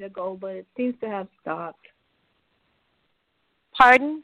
[0.00, 1.86] minute ago, but it seems to have stopped.
[3.76, 4.22] Pardon?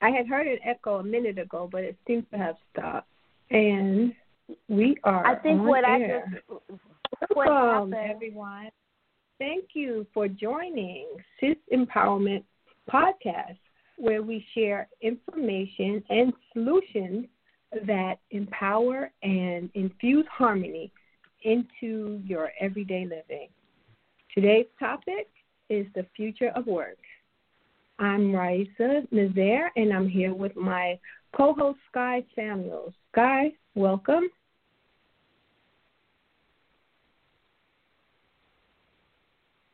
[0.00, 3.08] I had heard an echo a minute ago, but it seems to have stopped.
[3.50, 4.12] And
[4.68, 5.26] we are.
[5.26, 6.24] I think what air.
[6.26, 6.70] I just
[7.34, 8.10] what Welcome, happened.
[8.10, 8.70] everyone.
[9.38, 11.06] Thank you for joining
[11.40, 12.44] Sis Empowerment
[12.90, 13.58] Podcast,
[13.96, 17.26] where we share information and solutions
[17.86, 20.92] that empower and infuse harmony
[21.44, 23.48] into your everyday living.
[24.34, 25.28] Today's topic
[25.68, 26.96] is the future of work.
[27.98, 30.98] I'm Raisa Nazaire, and I'm here with my
[31.36, 32.94] co host, Sky Samuels.
[33.12, 34.30] Sky, welcome.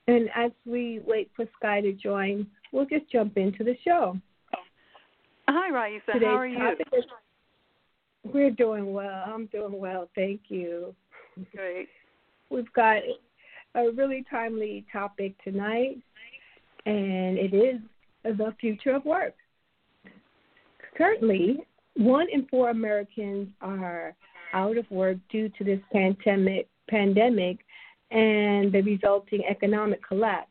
[0.09, 4.19] And as we wait for Sky to join, we'll just jump into the show.
[5.49, 6.15] Hi, Raisa.
[6.15, 6.71] Today's How are you?
[6.93, 7.05] is-
[8.25, 9.25] we're doing well.
[9.27, 10.11] I'm doing well.
[10.17, 10.95] Thank you.
[11.55, 11.89] Great.
[12.51, 13.03] We've got
[13.87, 15.99] a really timely topic tonight,
[16.87, 17.81] and it is
[18.25, 19.35] the future of work.
[20.97, 21.59] Currently,
[21.97, 24.15] one in four Americans are
[24.53, 27.59] out of work due to this pandemic, pandemic
[28.11, 30.51] and the resulting economic collapse.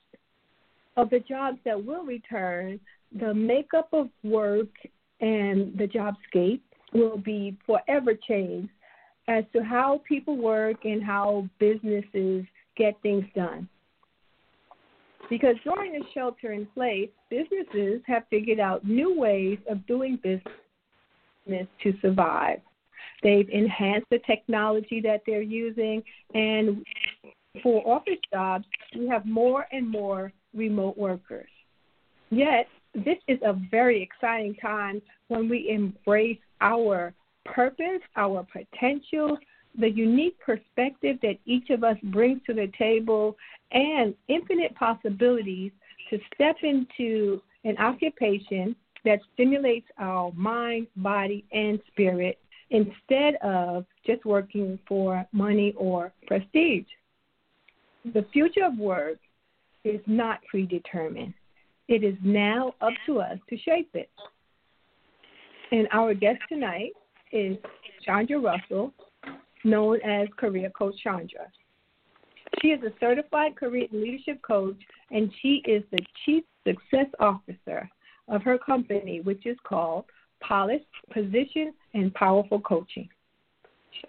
[0.95, 2.79] Of the jobs that will return,
[3.19, 4.67] the makeup of work
[5.21, 6.61] and the jobscape
[6.93, 8.69] will be forever changed
[9.27, 12.45] as to how people work and how businesses
[12.77, 13.67] get things done.
[15.29, 21.67] Because during the shelter in place, businesses have figured out new ways of doing business
[21.83, 22.59] to survive.
[23.23, 26.85] They've enhanced the technology that they're using, and
[27.63, 31.49] for office jobs, we have more and more remote workers.
[32.29, 37.13] Yet, this is a very exciting time when we embrace our
[37.45, 39.37] purpose, our potential,
[39.77, 43.37] the unique perspective that each of us brings to the table,
[43.71, 45.71] and infinite possibilities
[46.09, 52.39] to step into an occupation that stimulates our mind, body, and spirit
[52.69, 56.85] instead of just working for money or prestige.
[58.13, 59.19] The future of work
[59.83, 61.33] is not predetermined.
[61.87, 64.09] It is now up to us to shape it.
[65.71, 66.91] And our guest tonight
[67.31, 67.57] is
[68.03, 68.93] Chandra Russell,
[69.67, 71.47] known as Career Coach Chandra.
[72.61, 74.77] She is a certified career leadership coach,
[75.11, 77.89] and she is the Chief Success Officer
[78.29, 80.05] of her company, which is called
[80.39, 83.09] Polished Position and Powerful Coaching.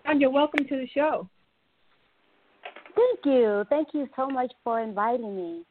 [0.04, 1.28] Chandra, welcome to the show.
[2.94, 3.64] Thank you.
[3.68, 5.62] Thank you so much for inviting me.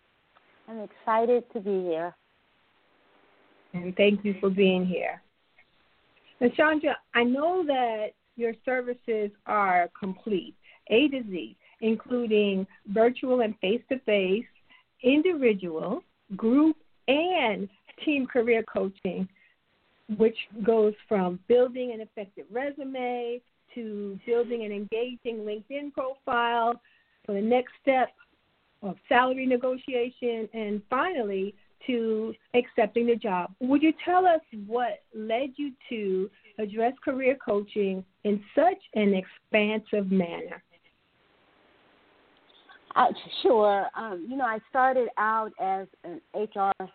[0.68, 2.16] I'm excited to be here.
[3.74, 5.22] And thank you for being here.
[6.40, 10.56] Now, Chandra, I know that your services are complete,
[10.90, 14.46] A to Z, including virtual and face to face,
[15.04, 16.04] individual,
[16.36, 16.78] group,
[17.08, 17.68] and
[18.04, 19.28] team career coaching,
[20.18, 23.42] which goes from building an effective resume
[23.76, 26.80] to building an engaging LinkedIn profile
[27.26, 28.10] for the next step
[28.82, 31.54] of salary negotiation, and finally,
[31.86, 33.52] to accepting the job.
[33.60, 40.12] Would you tell us what led you to address career coaching in such an expansive
[40.12, 40.64] manner?
[42.96, 43.06] Uh,
[43.44, 43.88] sure.
[43.96, 46.88] Um, you know, I started out as an HR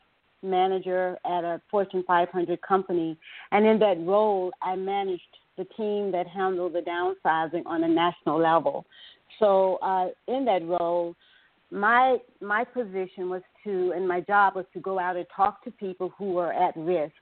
[0.42, 3.16] manager at a Fortune 500 company,
[3.52, 5.22] and in that role, I managed
[5.56, 8.84] the team that handled the downsizing on a national level.
[9.38, 11.14] So, uh, in that role,
[11.70, 15.70] my my position was to, and my job was to go out and talk to
[15.70, 17.12] people who were at risk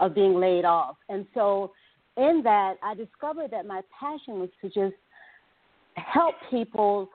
[0.00, 0.96] of being laid off.
[1.08, 1.72] And so,
[2.16, 4.96] in that, I discovered that my passion was to just
[5.94, 7.10] help people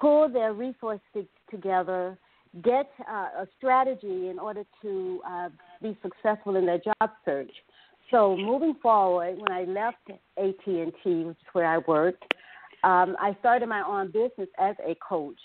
[0.00, 2.16] pull their resources together,
[2.62, 5.48] get uh, a strategy in order to uh,
[5.82, 7.50] be successful in their job search.
[8.10, 12.24] So moving forward, when I left AT and T, which is where I worked,
[12.82, 15.38] um, I started my own business as a coach,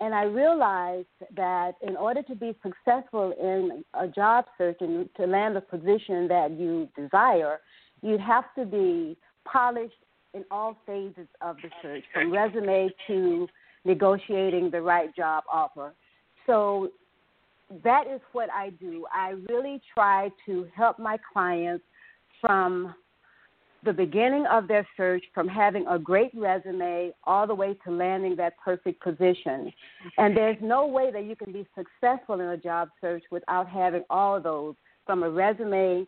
[0.00, 1.06] and I realized
[1.36, 6.26] that in order to be successful in a job search and to land a position
[6.28, 7.60] that you desire,
[8.02, 9.92] you have to be polished
[10.32, 13.46] in all phases of the search, from resume to
[13.84, 15.92] negotiating the right job offer.
[16.46, 16.90] So
[17.84, 19.06] that is what I do.
[19.12, 21.84] I really try to help my clients
[22.40, 22.94] from
[23.84, 28.36] the beginning of their search, from having a great resume all the way to landing
[28.36, 29.72] that perfect position.
[30.18, 34.04] And there's no way that you can be successful in a job search without having
[34.10, 34.74] all of those
[35.06, 36.06] from a resume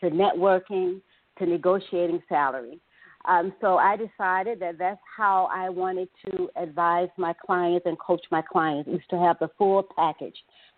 [0.00, 1.00] to networking
[1.38, 2.80] to negotiating salary.
[3.26, 8.24] Um, so I decided that that's how I wanted to advise my clients and coach
[8.30, 10.36] my clients is to have the full package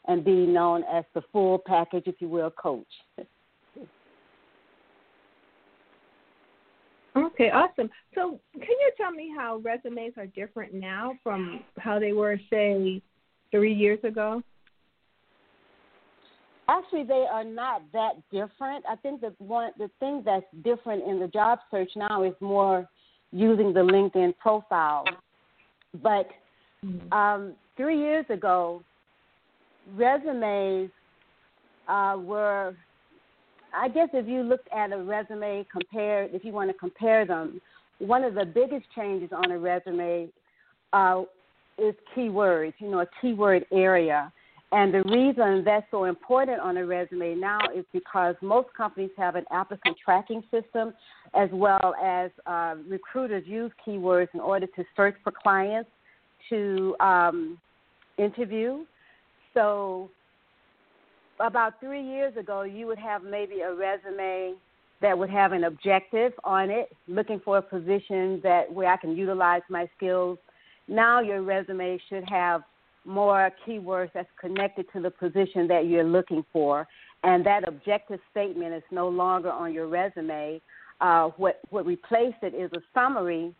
[0.08, 2.86] and be known as the full package, if you will, coach.
[7.32, 7.88] Okay, awesome.
[8.14, 13.00] So, can you tell me how resumes are different now from how they were, say,
[13.50, 14.42] three years ago?
[16.68, 18.84] Actually, they are not that different.
[18.88, 22.88] I think the one the thing that's different in the job search now is more
[23.32, 25.04] using the LinkedIn profile.
[26.02, 26.28] But
[26.84, 27.12] mm-hmm.
[27.12, 28.82] um, three years ago,
[29.94, 30.90] resumes
[31.88, 32.74] uh, were,
[33.74, 37.60] I guess, if you looked at a resume compared, if you want to compare them,
[37.98, 40.28] one of the biggest changes on a resume
[40.92, 41.22] uh,
[41.78, 42.74] is keywords.
[42.78, 44.32] You know, a keyword area
[44.72, 49.36] and the reason that's so important on a resume now is because most companies have
[49.36, 50.94] an applicant tracking system,
[51.34, 55.90] as well as uh, recruiters use keywords in order to search for clients
[56.48, 57.58] to um,
[58.16, 58.86] interview.
[59.52, 60.10] So,
[61.42, 64.54] about three years ago, you would have maybe a resume
[65.00, 69.16] that would have an objective on it, looking for a position that where I can
[69.16, 70.38] utilize my skills.
[70.88, 72.62] Now your resume should have
[73.04, 76.86] more keywords that's connected to the position that you're looking for.
[77.24, 80.60] And that objective statement is no longer on your resume.
[81.00, 83.52] Uh, what, what replaced it is a summary,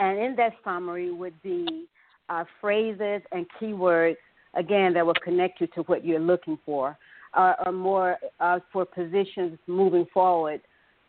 [0.00, 1.86] and in that summary would be
[2.30, 4.16] uh, phrases and keywords,
[4.54, 6.96] again, that will connect you to what you're looking for,
[7.34, 10.60] uh, or more uh, for positions moving forward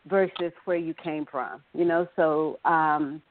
[0.08, 1.62] versus where you came from.
[1.74, 3.22] You know, so um,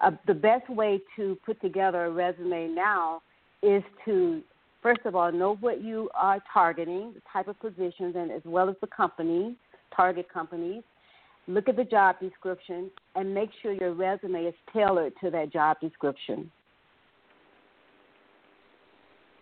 [0.00, 3.22] uh, the best way to put together a resume now
[3.62, 4.42] is to
[4.82, 8.68] first of all know what you are targeting, the type of positions, and as well
[8.68, 9.56] as the company,
[9.94, 10.82] target companies.
[11.48, 15.78] Look at the job description and make sure your resume is tailored to that job
[15.80, 16.50] description.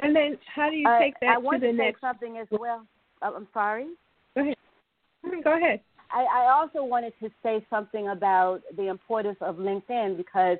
[0.02, 2.00] And then, how do you take that uh, I want to the to next?
[2.00, 2.86] something as well.
[3.22, 3.88] Oh, I'm sorry.
[4.34, 4.56] Go ahead.
[5.44, 5.80] Go ahead.
[6.10, 10.58] I, I also wanted to say something about the importance of LinkedIn because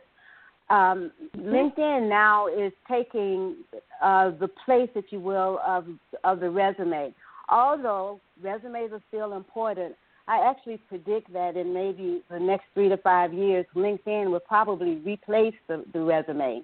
[0.68, 3.56] um, LinkedIn now is taking
[4.02, 5.86] uh, the place, if you will, of
[6.22, 7.14] of the resume.
[7.48, 9.96] Although resumes are still important,
[10.28, 14.96] I actually predict that in maybe the next three to five years, LinkedIn will probably
[14.96, 16.62] replace the, the resume.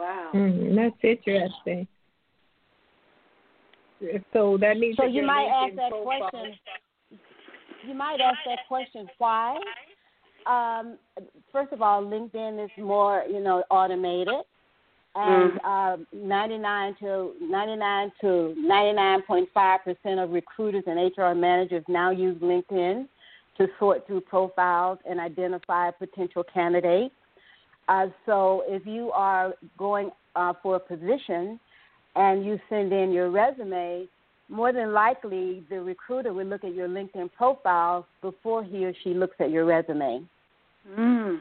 [0.00, 1.86] Wow, mm, that's interesting.
[4.32, 6.30] So that means so that you might ask that profile.
[6.30, 6.58] question.
[7.86, 9.06] You might ask that question.
[9.18, 9.58] Why?
[10.46, 10.96] Um,
[11.52, 14.34] first of all, LinkedIn is more, you know, automated,
[15.14, 15.94] and mm.
[15.94, 23.06] uh, 99 to 99 to 99.5 percent of recruiters and HR managers now use LinkedIn
[23.58, 27.14] to sort through profiles and identify potential candidates.
[27.90, 31.58] Uh, so, if you are going uh, for a position
[32.14, 34.06] and you send in your resume,
[34.48, 39.12] more than likely the recruiter will look at your LinkedIn profile before he or she
[39.12, 40.22] looks at your resume.
[40.96, 41.40] Mm.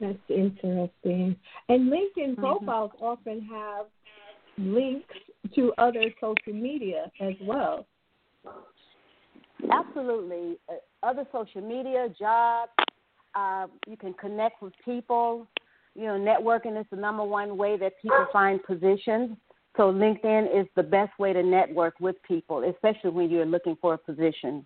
[0.00, 1.36] That's interesting.
[1.68, 2.40] And LinkedIn mm-hmm.
[2.40, 3.86] profiles often have
[4.58, 5.14] links
[5.56, 7.84] to other social media as well.
[9.72, 10.56] Absolutely.
[11.02, 12.70] Other social media, jobs,
[13.34, 15.46] uh, you can connect with people
[15.94, 19.36] you know, networking is the number one way that people find positions.
[19.76, 23.94] So LinkedIn is the best way to network with people, especially when you're looking for
[23.94, 24.64] a position.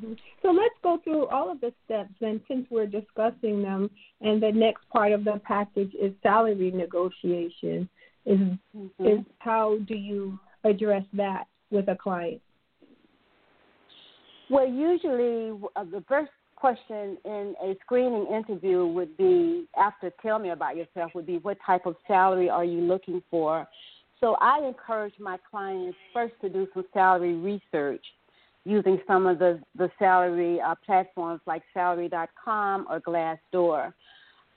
[0.00, 0.14] Mm-hmm.
[0.42, 4.50] So let's go through all of the steps and since we're discussing them and the
[4.50, 7.88] next part of the package is salary negotiation.
[8.24, 9.06] Is mm-hmm.
[9.06, 12.40] is how do you address that with a client?
[14.52, 20.50] Well, usually uh, the first question in a screening interview would be after tell me
[20.50, 23.66] about yourself would be what type of salary are you looking for?
[24.20, 28.04] So i encourage my clients first to do some salary research
[28.66, 33.94] using some of the the salary uh, platforms like salary.com or glassdoor.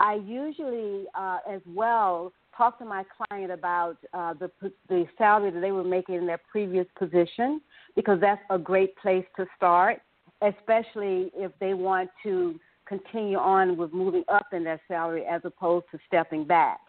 [0.02, 4.50] I usually uh, as well talk to my client about uh, the
[4.90, 7.62] the salary that they were making in their previous position
[7.96, 10.02] because that's a great place to start
[10.42, 15.86] especially if they want to continue on with moving up in their salary as opposed
[15.92, 16.80] to stepping back.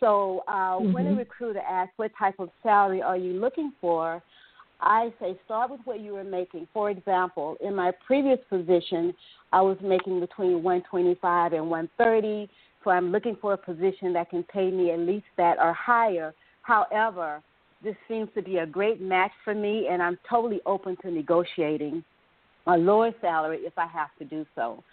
[0.00, 0.92] So uh, mm-hmm.
[0.92, 4.22] when a recruiter asks what type of salary are you looking for,
[4.80, 6.68] I say start with what you were making.
[6.74, 9.14] For example, in my previous position,
[9.52, 12.50] I was making between 125 and 130.
[12.86, 16.32] So I'm looking for a position that can pay me at least that or higher.
[16.62, 17.42] However,
[17.82, 22.04] this seems to be a great match for me, and I'm totally open to negotiating
[22.68, 24.84] a lower salary if I have to do so.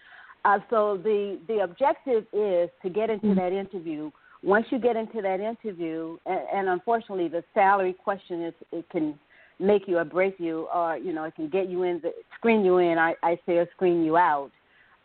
[0.44, 3.40] Uh, so the the objective is to get into mm-hmm.
[3.40, 4.10] that interview.
[4.42, 9.20] Once you get into that interview, and, and unfortunately, the salary question is it can
[9.60, 12.66] make you or break you, or you know, it can get you in, the, screen
[12.66, 12.98] you in.
[12.98, 14.50] I, I say or screen you out.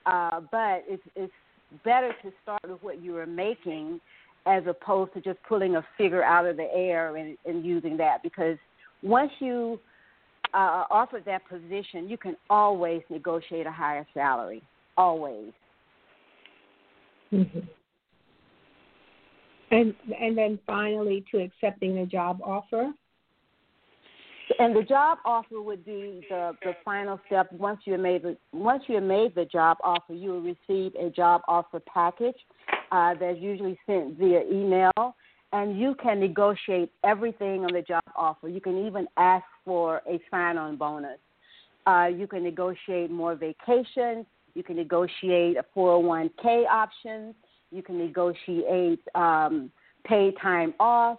[0.06, 1.32] Uh, but it's it's
[1.84, 4.00] better to start with what you are making
[4.46, 8.22] as opposed to just pulling a figure out of the air and, and using that
[8.22, 8.56] because
[9.02, 9.78] once you
[10.54, 14.62] uh, offered that position, you can always negotiate a higher salary.
[14.96, 15.52] Always.
[17.32, 17.58] Mm-hmm.
[19.70, 22.90] And and then finally to accepting a job offer.
[24.58, 27.52] And the job offer would be the, the final step.
[27.52, 31.42] Once you made the once you made the job offer, you will receive a job
[31.48, 32.36] offer package
[32.90, 35.16] uh, that's usually sent via email,
[35.52, 38.48] and you can negotiate everything on the job offer.
[38.48, 41.18] You can even ask for a sign-on bonus.
[41.86, 44.26] Uh, you can negotiate more vacation.
[44.54, 47.34] You can negotiate a 401k options.
[47.70, 49.70] You can negotiate um,
[50.04, 51.18] paid time off.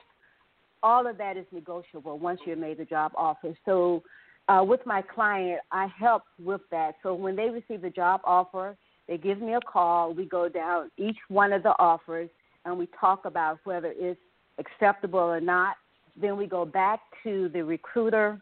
[0.81, 3.53] All of that is negotiable once you've made the job offer.
[3.65, 4.03] So,
[4.47, 6.95] uh, with my client, I help with that.
[7.03, 8.75] So when they receive the job offer,
[9.07, 10.13] they give me a call.
[10.13, 12.29] We go down each one of the offers
[12.65, 14.19] and we talk about whether it's
[14.57, 15.75] acceptable or not.
[16.19, 18.41] Then we go back to the recruiter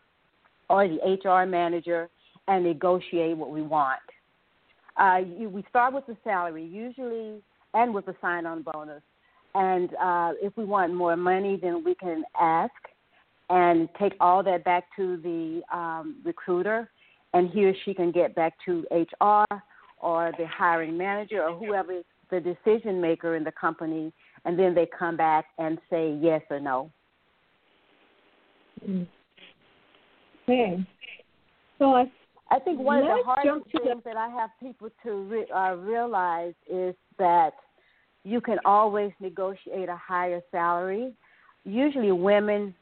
[0.69, 2.09] or the HR manager
[2.47, 3.99] and negotiate what we want.
[4.97, 7.41] Uh, you, we start with the salary usually
[7.73, 9.01] and with a sign-on bonus.
[9.55, 12.73] And uh, if we want more money, then we can ask
[13.49, 16.89] and take all that back to the um, recruiter,
[17.33, 19.45] and he or she can get back to HR
[19.99, 24.11] or the hiring manager or whoever is the decision maker in the company,
[24.45, 26.91] and then they come back and say yes or no.
[28.87, 29.07] Mm.
[30.43, 30.85] Okay.
[31.79, 32.05] So I,
[32.51, 34.01] I think one of the hardest things the...
[34.05, 37.51] that I have people to re- uh, realize is that
[38.23, 41.13] you can always negotiate a higher salary.
[41.63, 42.73] Usually, women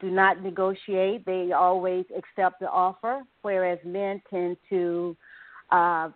[0.00, 5.16] do not negotiate; they always accept the offer, whereas men tend to
[5.70, 6.10] uh,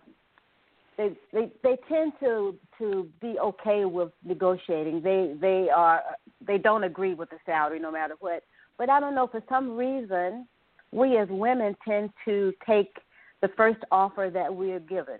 [0.97, 5.02] they they they tend to to be okay with negotiating.
[5.02, 6.02] They they are
[6.47, 8.43] they don't agree with the salary no matter what.
[8.78, 10.47] But I don't know for some reason
[10.93, 12.97] we as women tend to take
[13.40, 15.19] the first offer that we are given.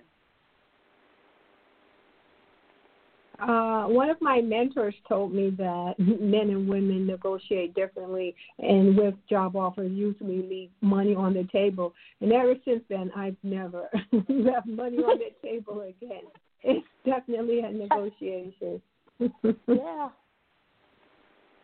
[3.41, 9.15] Uh, one of my mentors told me that men and women negotiate differently, and with
[9.29, 11.93] job offers, usually leave money on the table.
[12.21, 13.89] And ever since then, I've never
[14.29, 16.23] left money on the table again.
[16.63, 18.81] It's definitely a negotiation.
[19.69, 20.09] yeah.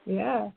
[0.06, 0.50] Yeah.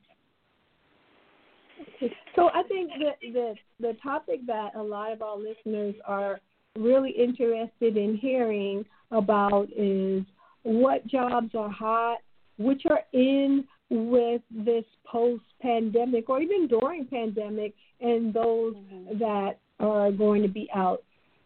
[2.36, 6.40] So I think that the the topic that a lot of our listeners are
[6.78, 10.24] really interested in hearing about is
[10.64, 12.18] what jobs are hot,
[12.58, 19.20] which are in with this post pandemic or even during pandemic and those mm-hmm.
[19.20, 21.04] that are going to be out.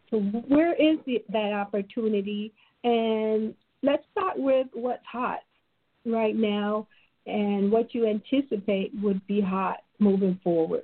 [0.09, 2.53] So where is the, that opportunity?
[2.83, 5.39] And let's start with what's hot
[6.05, 6.88] right now
[7.25, 10.83] and what you anticipate would be hot moving forward.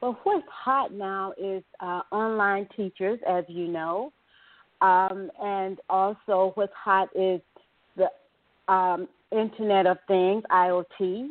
[0.00, 4.12] Well, what's hot now is uh, online teachers, as you know.
[4.86, 7.40] Um, and also, what's hot is
[7.96, 11.30] the um, Internet of Things, IoT.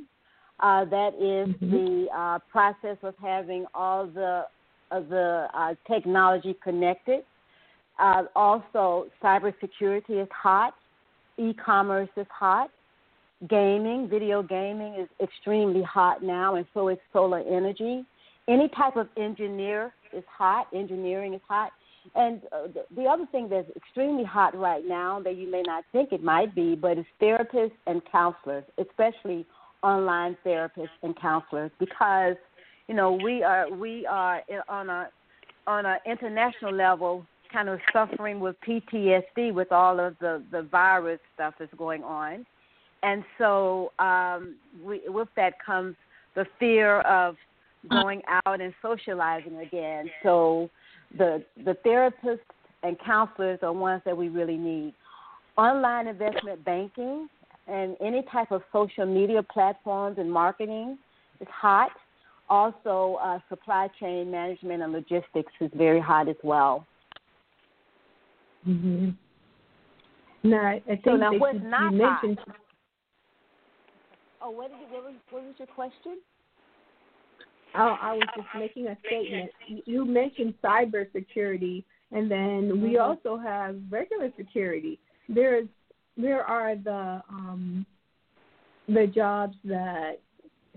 [0.59, 1.71] Uh, that is mm-hmm.
[1.71, 4.45] the uh, process of having all the
[4.91, 7.21] uh, the uh, technology connected.
[7.97, 10.73] Uh, also, cybersecurity is hot.
[11.37, 12.69] E-commerce is hot.
[13.49, 18.05] Gaming, video gaming is extremely hot now, and so is solar energy.
[18.47, 20.67] Any type of engineer is hot.
[20.73, 21.71] Engineering is hot.
[22.13, 26.11] And uh, the other thing that's extremely hot right now that you may not think
[26.11, 29.45] it might be, but it's therapists and counselors, especially
[29.81, 32.35] online therapists and counselors, because
[32.87, 35.09] you know we are we are on a
[35.67, 41.19] on an international level kind of suffering with PTSD with all of the the virus
[41.33, 42.45] stuff that's going on,
[43.03, 45.95] and so um, we, with that comes
[46.35, 47.35] the fear of
[47.89, 50.09] going out and socializing again.
[50.23, 50.69] So
[51.17, 52.39] the the therapists
[52.83, 54.93] and counselors are ones that we really need.
[55.57, 57.27] Online investment banking
[57.67, 60.97] and any type of social media platforms and marketing
[61.41, 61.91] is hot.
[62.47, 66.85] Also, uh, supply chain management and logistics is very hot as well.
[68.67, 69.09] Mm-hmm.
[70.43, 72.55] Now, I think so now what's not mentioned, hot?
[74.43, 76.19] Oh, what, did you, what, was, what was your question?
[77.77, 79.51] Oh, I was just making a statement.
[79.85, 83.01] You mentioned cybersecurity, and then we mm-hmm.
[83.01, 84.99] also have regular security.
[85.27, 85.67] There's
[86.17, 87.85] there are the um,
[88.87, 90.19] the jobs that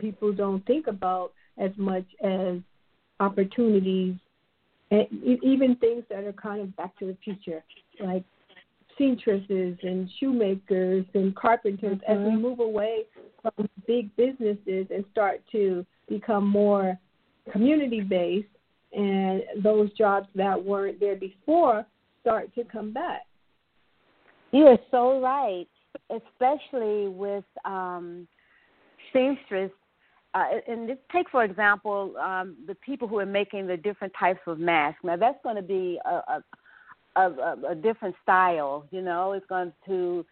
[0.00, 2.58] people don't think about as much as
[3.20, 4.16] opportunities,
[4.90, 5.06] and
[5.42, 7.62] even things that are kind of back to the future,
[8.00, 8.24] like
[8.96, 11.98] seamstresses and shoemakers and carpenters.
[11.98, 12.12] Mm-hmm.
[12.12, 12.42] As we mm-hmm.
[12.42, 13.04] move away
[13.42, 16.98] from big businesses and start to become more
[17.52, 18.48] community based,
[18.92, 21.84] and those jobs that weren't there before
[22.20, 23.22] start to come back.
[24.52, 25.68] You're so right,
[26.10, 28.26] especially with um,
[29.12, 29.70] seamstress.
[30.34, 34.40] Uh, and just take for example um, the people who are making the different types
[34.46, 35.00] of masks.
[35.02, 36.42] Now that's going to be a, a,
[37.16, 38.86] a, a different style.
[38.90, 40.24] You know, it's going to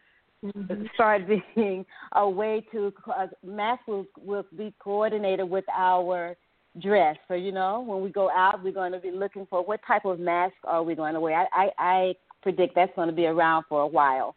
[0.44, 0.84] mm-hmm.
[0.94, 1.22] start
[1.54, 6.36] being a way to uh, masks will will be coordinated with our
[6.80, 7.16] dress.
[7.28, 10.04] So you know, when we go out, we're going to be looking for what type
[10.04, 11.46] of mask are we going to wear.
[11.52, 14.36] I I, I predict that's going to be around for a while.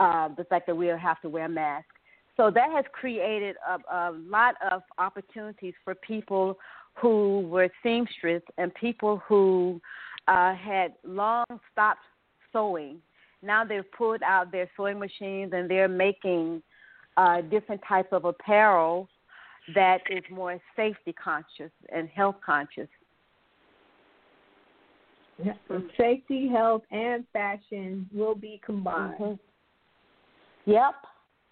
[0.00, 1.86] Uh, the fact that we'll have to wear masks.
[2.36, 6.58] So that has created a, a lot of opportunities for people
[6.94, 9.80] who were seamstresses and people who
[10.26, 12.00] uh, had long stopped
[12.52, 12.98] sewing.
[13.44, 16.62] Now they've pulled out their sewing machines and they're making
[17.16, 19.08] uh, different types of apparel
[19.74, 22.88] that is more safety conscious and health conscious.
[25.42, 25.54] Yeah,
[25.98, 29.18] safety, health, and fashion will be combined.
[29.20, 30.70] Mm-hmm.
[30.70, 30.94] Yep.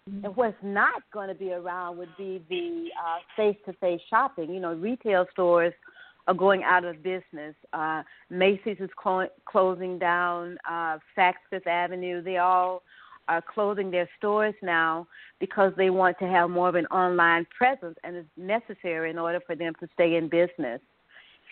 [0.09, 0.25] Mm-hmm.
[0.25, 2.89] And what's not going to be around would be the
[3.35, 4.53] face to face shopping.
[4.53, 5.73] You know, retail stores
[6.27, 7.55] are going out of business.
[7.73, 10.57] Uh, Macy's is clo- closing down.
[10.69, 12.83] Uh, Saks Fifth Avenue, they all
[13.27, 15.07] are closing their stores now
[15.39, 19.39] because they want to have more of an online presence, and it's necessary in order
[19.45, 20.81] for them to stay in business.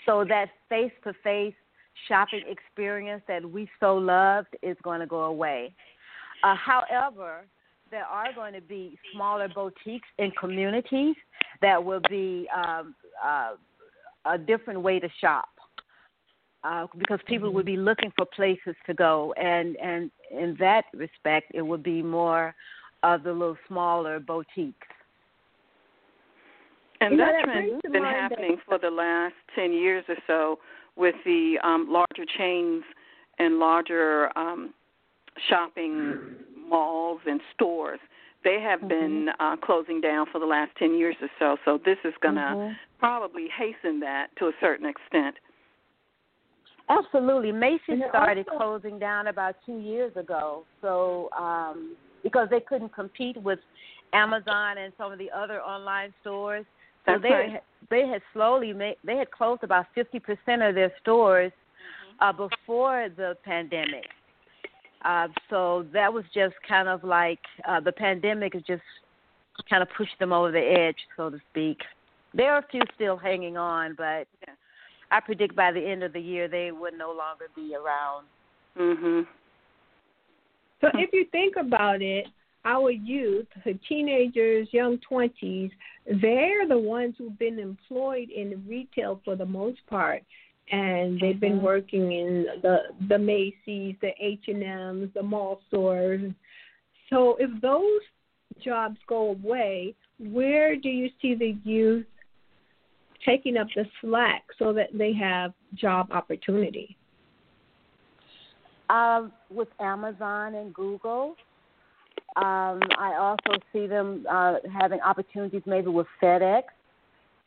[0.06, 1.54] So that face-to-face
[2.08, 5.74] shopping experience that we so loved is going to go away.
[6.44, 7.46] Uh, however,
[7.92, 11.16] there are going to be smaller boutiques in communities
[11.62, 13.52] that will be um, uh,
[14.26, 15.50] a different way to shop
[16.64, 17.56] uh, because people mm-hmm.
[17.58, 22.02] would be looking for places to go, and and in that respect, it would be
[22.02, 22.54] more
[23.04, 24.88] of the little smaller boutiques.
[27.00, 28.66] And you that, that trend has been happening that...
[28.66, 30.60] for the last ten years or so
[30.96, 32.84] with the um, larger chains
[33.40, 34.74] and larger um,
[35.50, 36.20] shopping
[36.70, 38.00] malls and stores.
[38.44, 38.88] They have mm-hmm.
[38.88, 42.36] been uh, closing down for the last 10 years or so, so this is going
[42.36, 42.74] to mm-hmm.
[43.02, 45.36] Probably hasten that to a certain extent.
[46.88, 47.52] Absolutely.
[47.52, 50.64] Macy's started also, closing down about two years ago.
[50.82, 53.60] So um, because they couldn't compete with
[54.14, 56.66] Amazon and some of the other online stores,
[57.06, 57.64] so That's they right.
[57.90, 62.24] they had slowly made they had closed about fifty percent of their stores mm-hmm.
[62.42, 64.06] uh, before the pandemic.
[65.04, 68.84] Uh, so that was just kind of like uh, the pandemic has just
[69.68, 71.80] kind of pushed them over the edge, so to speak.
[72.34, 74.56] There are a few still hanging on, but yeah.
[75.12, 78.28] I predict by the end of the year they would no longer be around.
[78.78, 79.28] Mhm.
[80.80, 82.28] So if you think about it,
[82.64, 85.72] our youth, the teenagers, young 20s,
[86.22, 90.24] they're the ones who've been employed in retail for the most part.
[90.72, 91.66] And they've been mm-hmm.
[91.66, 96.32] working in the the Macy's, the H&M's, the mall stores.
[97.10, 98.02] So if those
[98.64, 102.06] jobs go away, where do you see the youth
[103.26, 106.98] taking up the slack so that they have job opportunity?
[108.90, 111.36] Uh, with Amazon and Google,
[112.36, 116.64] um, I also see them uh, having opportunities maybe with FedEx.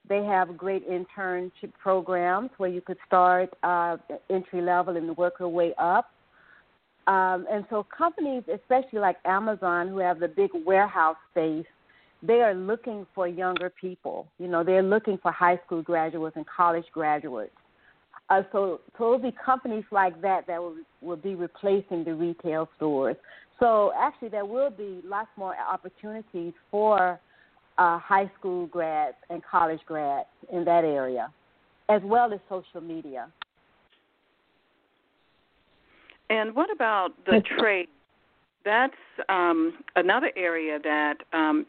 [0.08, 3.96] They have great internship programs where you could start uh,
[4.28, 6.10] entry level and work your way up.
[7.06, 11.66] Um, and so companies, especially like Amazon, who have the big warehouse space,
[12.22, 14.26] they are looking for younger people.
[14.38, 17.52] You know, they're looking for high school graduates and college graduates.
[18.30, 22.68] Uh, so, so it'll be companies like that that will will be replacing the retail
[22.76, 23.16] stores.
[23.60, 27.20] So actually, there will be lots more opportunities for
[27.78, 31.30] uh, high school grads and college grads in that area,
[31.88, 33.28] as well as social media.
[36.30, 37.88] And what about the trade?
[38.64, 38.94] That's
[39.28, 41.66] um, another area that um,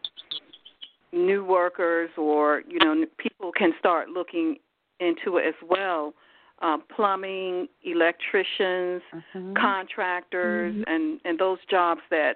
[1.16, 4.58] new workers or you know people can start looking
[5.00, 6.14] into it as well.
[6.62, 9.54] Uh, plumbing, electricians, mm-hmm.
[9.56, 10.84] contractors, mm-hmm.
[10.88, 12.36] and and those jobs that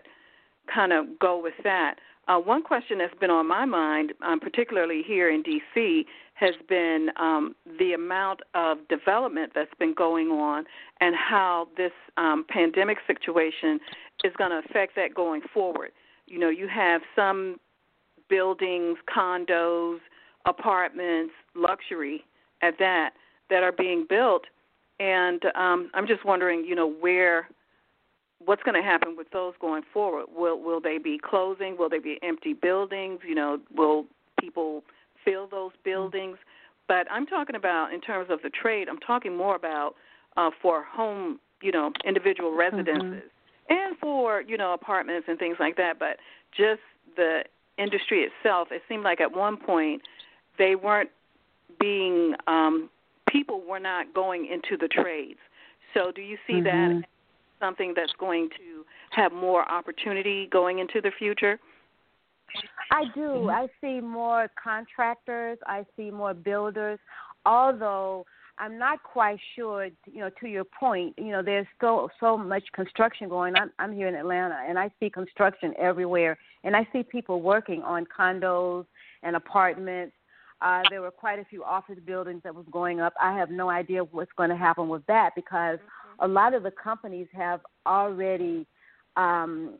[0.73, 1.95] kind of go with that.
[2.29, 7.09] uh, one question that's been on my mind, um, particularly here in D.C., has been
[7.17, 10.63] um, the amount of development that's been going on
[11.01, 13.79] and how this um, pandemic situation
[14.23, 15.91] is going to affect that going forward.
[16.27, 17.59] You know, you have some
[18.29, 19.97] buildings, condos,
[20.45, 22.23] apartments, luxury
[22.61, 23.11] at that,
[23.49, 24.43] that are being built.
[24.99, 27.47] And um, I'm just wondering, you know, where
[28.45, 30.25] what's going to happen with those going forward?
[30.33, 31.77] Will will they be closing?
[31.77, 33.19] Will they be empty buildings?
[33.27, 34.05] You know, will
[34.39, 34.83] people
[35.23, 36.37] fill those buildings?
[36.87, 38.87] But I'm talking about in terms of the trade.
[38.89, 39.95] I'm talking more about
[40.37, 42.75] uh, for home, you know, individual mm-hmm.
[42.75, 43.29] residences
[43.69, 43.73] mm-hmm.
[43.73, 45.99] and for you know apartments and things like that.
[45.99, 46.17] But
[46.55, 46.81] just
[47.15, 47.43] the
[47.79, 48.69] industry itself.
[48.71, 50.01] It seemed like at one point
[50.57, 51.09] they weren't
[51.79, 52.89] being um,
[53.29, 55.39] people were not going into the trades.
[55.93, 56.99] So do you see mm-hmm.
[56.99, 57.03] that
[57.59, 61.59] something that's going to have more opportunity going into the future?
[62.91, 63.49] I do.
[63.49, 65.57] I see more contractors.
[65.67, 66.99] I see more builders.
[67.45, 68.25] Although
[68.59, 72.63] I'm not quite sure, you know, to your point, you know, there's still so much
[72.73, 73.71] construction going on.
[73.79, 78.05] I'm here in Atlanta and I see construction everywhere and I see people working on
[78.05, 78.85] condos
[79.23, 80.13] and apartments.
[80.61, 83.13] Uh, there were quite a few office buildings that was going up.
[83.21, 85.79] I have no idea what's going to happen with that because
[86.19, 88.67] a lot of the companies have already
[89.15, 89.75] um,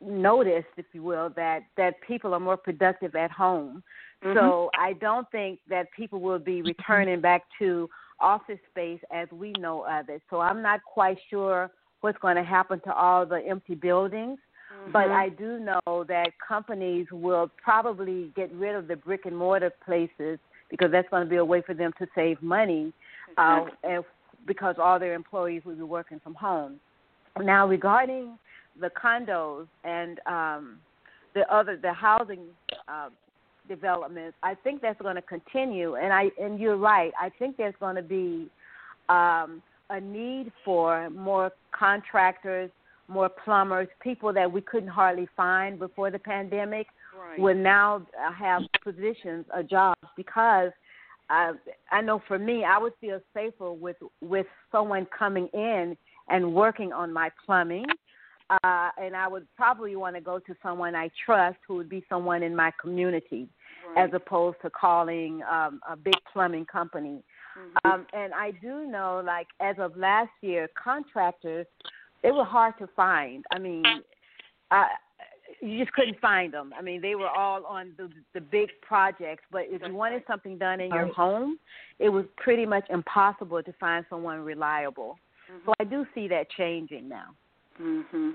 [0.00, 3.82] noticed, if you will, that that people are more productive at home.
[4.24, 4.38] Mm-hmm.
[4.38, 7.88] So I don't think that people will be returning back to
[8.20, 10.22] office space as we know of it.
[10.30, 14.38] So I'm not quite sure what's going to happen to all the empty buildings.
[14.72, 14.92] Mm-hmm.
[14.92, 19.72] But I do know that companies will probably get rid of the brick and mortar
[19.84, 20.38] places
[20.70, 22.92] because that's going to be a way for them to save money.
[23.36, 24.04] Uh, and
[24.46, 26.80] because all their employees will be working from home.
[27.40, 28.38] Now, regarding
[28.80, 30.78] the condos and um,
[31.34, 32.40] the other the housing
[32.88, 33.10] uh,
[33.70, 35.94] developments, I think that's going to continue.
[35.94, 37.12] And I and you're right.
[37.18, 38.50] I think there's going to be
[39.08, 42.70] um, a need for more contractors,
[43.08, 47.38] more plumbers, people that we couldn't hardly find before the pandemic right.
[47.38, 48.04] will now
[48.36, 50.70] have positions or jobs because
[51.30, 51.52] I
[51.90, 55.96] I know for me, I would feel safer with with someone coming in
[56.28, 57.86] and working on my plumbing.
[58.64, 62.04] Uh, and I would probably want to go to someone I trust who would be
[62.08, 63.48] someone in my community
[63.94, 64.04] right.
[64.04, 67.22] as opposed to calling um, a big plumbing company.
[67.58, 67.90] Mm-hmm.
[67.90, 71.66] Um, and I do know, like, as of last year, contractors,
[72.22, 73.44] they were hard to find.
[73.50, 73.82] I mean,
[74.70, 74.88] I,
[75.60, 76.72] you just couldn't find them.
[76.78, 80.58] I mean, they were all on the the big projects, but if you wanted something
[80.58, 81.58] done in your home,
[81.98, 85.18] it was pretty much impossible to find someone reliable.
[85.50, 85.66] Mm-hmm.
[85.66, 87.34] So I do see that changing now.
[87.80, 88.34] Mhm.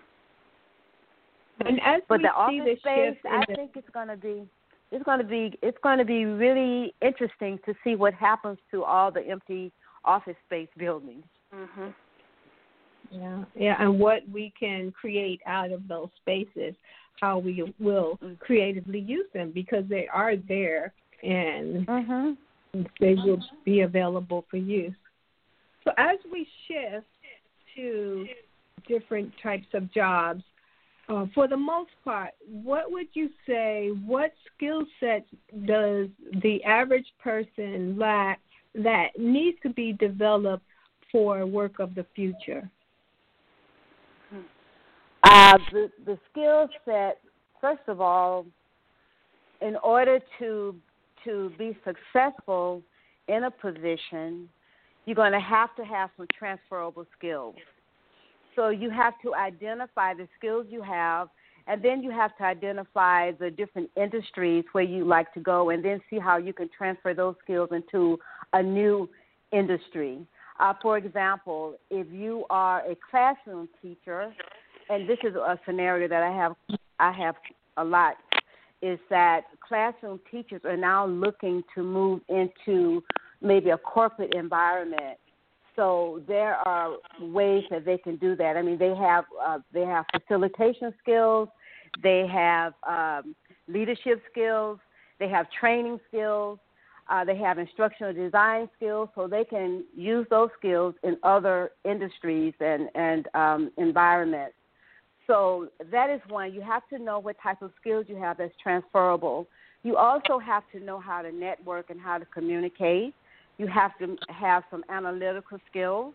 [1.65, 3.55] And as but we the see office space, I the...
[3.55, 4.47] think it's going to be
[4.95, 8.84] it's going to be it's going to be really interesting to see what happens to
[8.84, 9.71] all the empty
[10.05, 11.25] office space buildings.
[11.53, 11.93] Mhm.
[13.12, 16.73] Yeah, yeah, and what we can create out of those spaces
[17.21, 18.34] how we will mm-hmm.
[18.39, 20.91] creatively use them because they are there
[21.23, 22.81] and mm-hmm.
[22.99, 24.95] they will be available for use.
[25.84, 27.05] So as we shift
[27.75, 28.25] to
[28.88, 30.43] different types of jobs,
[31.07, 33.89] uh, for the most part, what would you say?
[34.05, 35.25] What skill sets
[35.65, 36.07] does
[36.41, 38.39] the average person lack
[38.73, 40.65] that needs to be developed
[41.11, 42.69] for work of the future?
[45.23, 47.19] Uh, the the skill set,
[47.59, 48.45] first of all,
[49.61, 50.75] in order to
[51.23, 52.81] to be successful
[53.27, 54.47] in a position,
[55.05, 57.55] you're going to have to have some transferable skills.
[58.55, 61.29] So you have to identify the skills you have,
[61.67, 65.83] and then you have to identify the different industries where you like to go, and
[65.83, 68.17] then see how you can transfer those skills into
[68.53, 69.09] a new
[69.51, 70.19] industry.
[70.59, 74.33] Uh, for example, if you are a classroom teacher
[74.89, 76.55] and this is a scenario that I have
[76.99, 77.35] I have
[77.77, 78.15] a lot
[78.81, 83.03] is that classroom teachers are now looking to move into
[83.41, 85.17] maybe a corporate environment.
[85.75, 88.55] So there are ways that they can do that.
[88.55, 91.49] I mean, they have uh, they have facilitation skills,
[92.01, 93.35] they have um,
[93.67, 94.79] leadership skills,
[95.19, 96.59] they have training skills,
[97.09, 102.53] uh, they have instructional design skills, so they can use those skills in other industries
[102.59, 104.55] and and um, environments.
[105.27, 106.53] So that is one.
[106.53, 109.47] You have to know what type of skills you have that's transferable.
[109.83, 113.13] You also have to know how to network and how to communicate.
[113.57, 116.13] You have to have some analytical skills,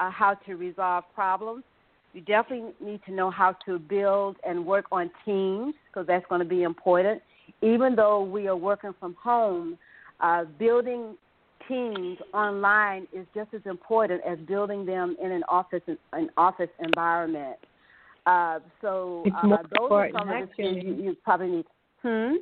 [0.00, 1.64] uh, how to resolve problems.
[2.12, 6.40] You definitely need to know how to build and work on teams because that's going
[6.40, 7.22] to be important.
[7.62, 9.78] Even though we are working from home,
[10.20, 11.16] uh, building
[11.68, 17.56] teams online is just as important as building them in an office an office environment.
[18.26, 21.64] Uh, so uh, those are some of the things you, you probably need.
[22.02, 22.34] Hmm.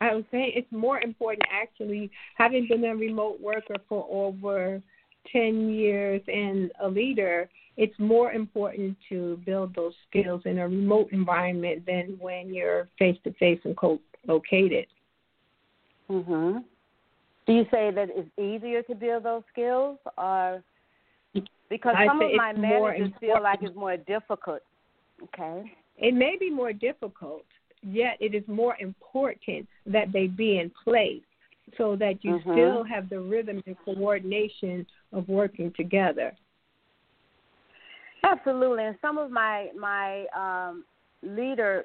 [0.00, 4.82] I was saying it's more important actually, having been a remote worker for over
[5.30, 11.08] 10 years and a leader, it's more important to build those skills in a remote
[11.12, 14.86] environment than when you're face to face and co located.
[16.08, 16.64] Mhm.
[17.46, 20.62] Do you say that it's easier to build those skills or
[21.68, 24.60] because I some of my managers feel like it's more difficult.
[25.22, 25.72] Okay.
[25.96, 27.44] It may be more difficult,
[27.82, 31.22] yet it is more important that they be in place
[31.78, 32.52] so that you mm-hmm.
[32.52, 36.32] still have the rhythm and coordination of working together.
[38.22, 40.84] Absolutely, and some of my my um,
[41.22, 41.84] leadership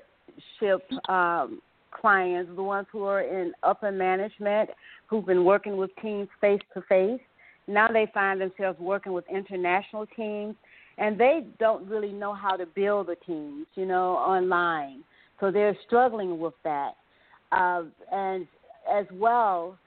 [1.08, 4.70] um, clients, the ones who are in upper management,
[5.08, 7.22] who've been working with teams face to face,
[7.68, 10.56] now they find themselves working with international teams,
[10.98, 15.04] and they don't really know how to build the teams, you know, online.
[15.40, 16.94] So they're struggling with that.
[17.52, 18.48] Uh, and
[18.92, 19.78] as well,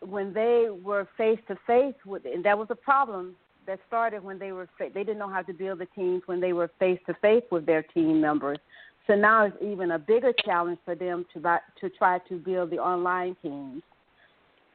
[0.00, 3.34] when they were face to face with, and that was a problem
[3.66, 6.52] that started when they were they didn't know how to build the teams when they
[6.52, 8.58] were face to face with their team members.
[9.06, 11.40] So now it's even a bigger challenge for them to
[11.80, 13.82] to try to build the online teams.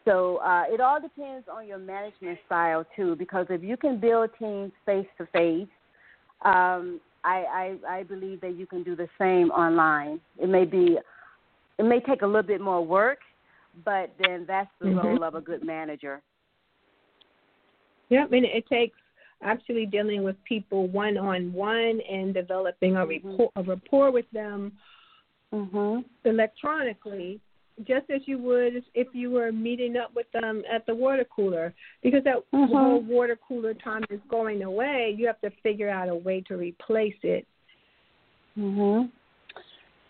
[0.05, 4.31] So uh, it all depends on your management style too, because if you can build
[4.37, 5.67] teams face to face,
[7.23, 10.19] I, I I believe that you can do the same online.
[10.37, 10.97] It may be,
[11.77, 13.19] it may take a little bit more work,
[13.85, 15.07] but then that's the mm-hmm.
[15.07, 16.21] role of a good manager.
[18.09, 18.97] Yep, and it takes
[19.41, 23.27] actually dealing with people one on one and developing a mm-hmm.
[23.29, 24.71] rapport, a rapport with them
[25.53, 25.99] mm-hmm.
[26.27, 27.39] electronically
[27.87, 31.73] just as you would if you were meeting up with them at the water cooler.
[32.01, 32.71] Because that mm-hmm.
[32.71, 36.55] whole water cooler time is going away, you have to figure out a way to
[36.55, 37.47] replace it.
[38.57, 39.09] Mhm.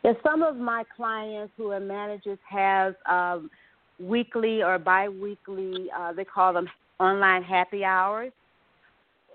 [0.04, 3.50] Yeah, some of my clients who are managers have um,
[4.00, 5.90] weekly or biweekly.
[5.98, 6.68] Uh, they call them
[7.00, 8.34] online happy hours,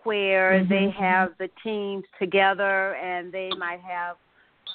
[0.04, 0.68] where mm-hmm.
[0.68, 4.16] they have the teams together and they might have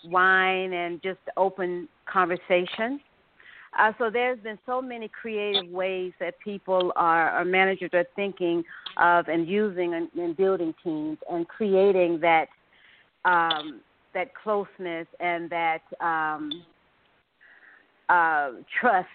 [0.06, 3.00] wine and just open conversation.
[3.78, 8.64] Uh, so there's been so many creative ways that people are, or managers are thinking
[8.98, 12.48] of and using and, and building teams and creating that
[13.26, 13.80] um,
[14.14, 16.52] that closeness and that um,
[18.10, 19.08] uh, trust,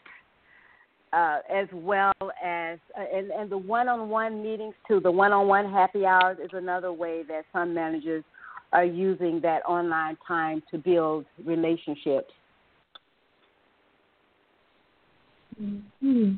[1.13, 4.99] uh, as well as uh, and, and the one-on-one meetings too.
[4.99, 8.25] The one-on-one happy hours is another way that some managers
[8.73, 12.33] are using that online time to build relationships.
[15.59, 16.35] Hmm.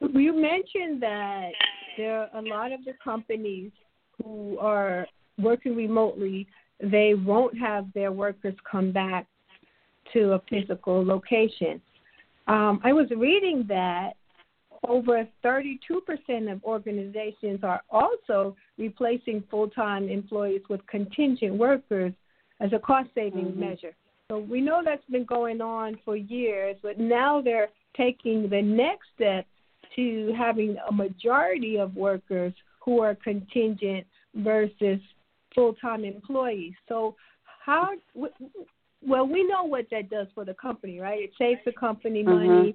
[0.00, 1.50] You mentioned that
[1.96, 3.70] there are a lot of the companies
[4.22, 5.06] who are
[5.38, 6.46] working remotely,
[6.80, 9.26] they won't have their workers come back
[10.12, 11.80] to a physical location.
[12.48, 14.12] Um, I was reading that
[14.88, 22.12] over 32% of organizations are also replacing full time employees with contingent workers
[22.60, 23.60] as a cost saving mm-hmm.
[23.60, 23.94] measure.
[24.30, 29.08] So we know that's been going on for years, but now they're taking the next
[29.14, 29.46] step
[29.96, 35.00] to having a majority of workers who are contingent versus
[35.54, 36.74] full time employees.
[36.88, 37.14] So,
[37.64, 41.22] how, well, we know what that does for the company, right?
[41.22, 42.46] It saves the company mm-hmm.
[42.46, 42.74] money.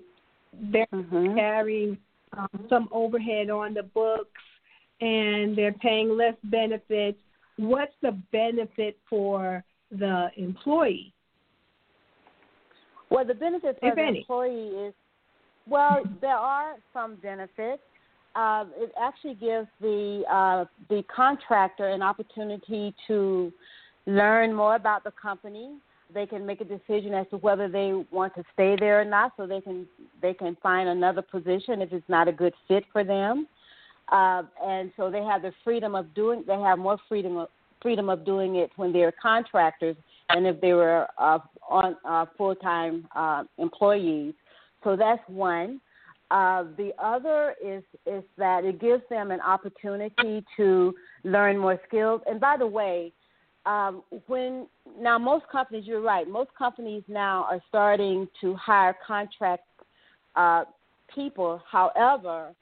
[0.71, 1.35] They're mm-hmm.
[1.35, 1.97] carrying
[2.37, 4.41] um, some overhead on the books
[5.01, 7.17] and they're paying less benefits.
[7.57, 11.13] What's the benefit for the employee?
[13.09, 14.19] Well, the benefit for if the any.
[14.19, 14.93] employee is
[15.69, 17.81] well, there are some benefits.
[18.35, 23.51] Uh, it actually gives the uh, the contractor an opportunity to
[24.05, 25.71] learn more about the company.
[26.13, 29.33] They can make a decision as to whether they want to stay there or not,
[29.35, 29.87] so they can
[30.21, 33.47] they can find another position if it's not a good fit for them.
[34.09, 36.43] Uh, and so they have the freedom of doing.
[36.47, 37.49] They have more freedom of,
[37.81, 39.97] freedom of doing it when they're contractors
[40.33, 44.33] than if they were uh, on uh, full time uh, employees.
[44.83, 45.81] So that's one.
[46.29, 52.21] Uh, the other is is that it gives them an opportunity to learn more skills.
[52.27, 53.13] And by the way,
[53.65, 54.67] um, when
[54.99, 59.63] now most companies, you're right, most companies now are starting to hire contract
[60.35, 60.65] uh,
[61.13, 61.61] people.
[61.69, 62.53] However,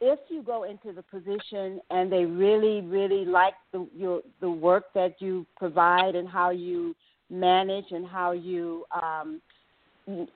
[0.00, 4.84] if you go into the position and they really, really like the your the work
[4.94, 6.94] that you provide and how you
[7.30, 9.40] manage and how you um,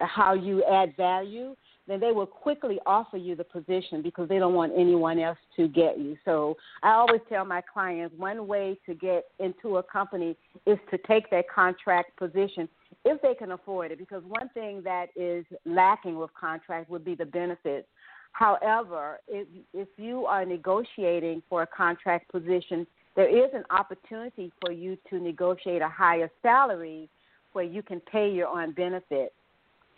[0.01, 1.55] how you add value,
[1.87, 5.69] then they will quickly offer you the position because they don't want anyone else to
[5.69, 6.17] get you.
[6.25, 10.99] So I always tell my clients one way to get into a company is to
[11.07, 12.69] take that contract position
[13.05, 17.15] if they can afford it because one thing that is lacking with contract would be
[17.15, 17.87] the benefits.
[18.33, 24.73] However, if if you are negotiating for a contract position, there is an opportunity for
[24.73, 27.09] you to negotiate a higher salary
[27.53, 29.35] where you can pay your own benefits.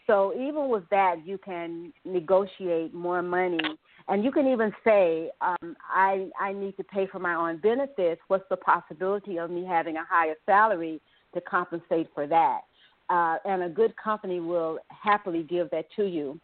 [0.07, 3.61] So even with that, you can negotiate more money,
[4.09, 8.21] and you can even say, um, "I I need to pay for my own benefits.
[8.27, 11.01] What's the possibility of me having a higher salary
[11.35, 12.63] to compensate for that?"
[13.11, 16.41] Uh, and a good company will happily give that to you.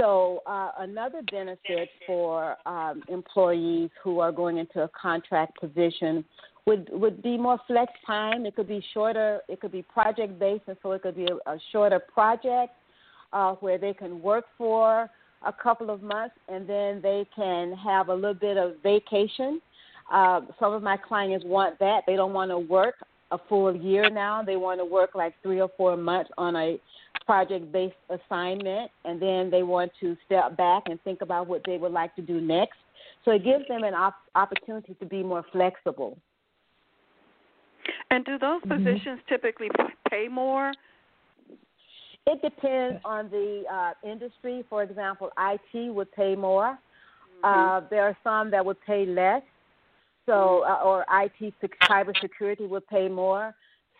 [0.00, 6.24] So uh, another benefit for um, employees who are going into a contract position
[6.66, 8.46] would would be more flex time.
[8.46, 9.40] It could be shorter.
[9.48, 12.74] It could be project based, and so it could be a, a shorter project
[13.32, 15.10] uh, where they can work for
[15.46, 19.60] a couple of months and then they can have a little bit of vacation.
[20.12, 22.02] Uh, some of my clients want that.
[22.06, 22.96] They don't want to work
[23.30, 24.42] a full year now.
[24.42, 26.80] They want to work like three or four months on a
[27.28, 31.76] project based assignment and then they want to step back and think about what they
[31.76, 32.78] would like to do next.
[33.26, 36.16] So it gives them an op- opportunity to be more flexible.
[38.10, 38.82] And do those mm-hmm.
[38.82, 39.68] positions typically
[40.10, 40.72] pay more
[42.30, 44.62] it depends on the uh, industry.
[44.68, 46.78] For example, IT would pay more.
[47.42, 47.86] Mm-hmm.
[47.86, 49.40] Uh, there are some that would pay less.
[50.26, 53.54] So, uh, or IT cybersecurity would pay more.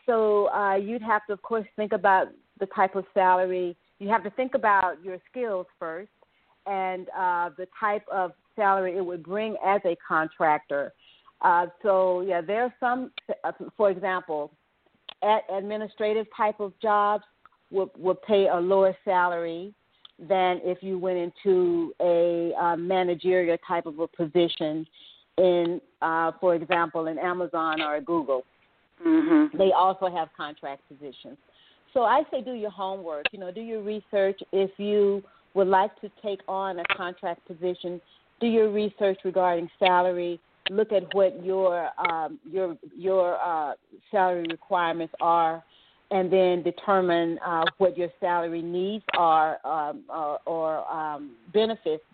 [0.05, 2.29] So uh, you'd have to, of course, think about
[2.61, 3.77] the type of salary.
[3.99, 6.11] You have to think about your skills first,
[6.67, 10.93] and uh, the type of salary it would bring as a contractor.
[11.41, 13.11] Uh, so yeah, there are some,
[13.45, 14.51] uh, for example,
[15.23, 17.25] at administrative type of jobs,
[17.71, 19.75] would would pay a lower salary
[20.19, 24.87] than if you went into a uh, managerial type of a position
[25.37, 28.43] in, uh, for example, in Amazon or Google.
[29.07, 29.57] Mm-hmm.
[29.57, 31.39] They also have contract positions.
[31.95, 33.27] So I say do your homework.
[33.33, 34.41] You know, do your research.
[34.53, 35.23] If you
[35.55, 38.01] would like to take on a contract position,
[38.41, 40.41] do your research regarding salary.
[40.71, 43.75] Look at what your um, your your uh,
[44.11, 45.65] salary requirements are
[46.11, 52.05] and then determine uh, what your salary needs are um, or, or um, benefits,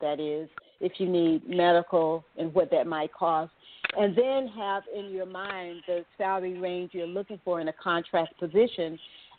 [0.00, 0.48] that is,
[0.80, 3.50] if you need medical and what that might cost.
[3.96, 8.38] And then have in your mind the salary range you're looking for in a contract
[8.38, 8.98] position,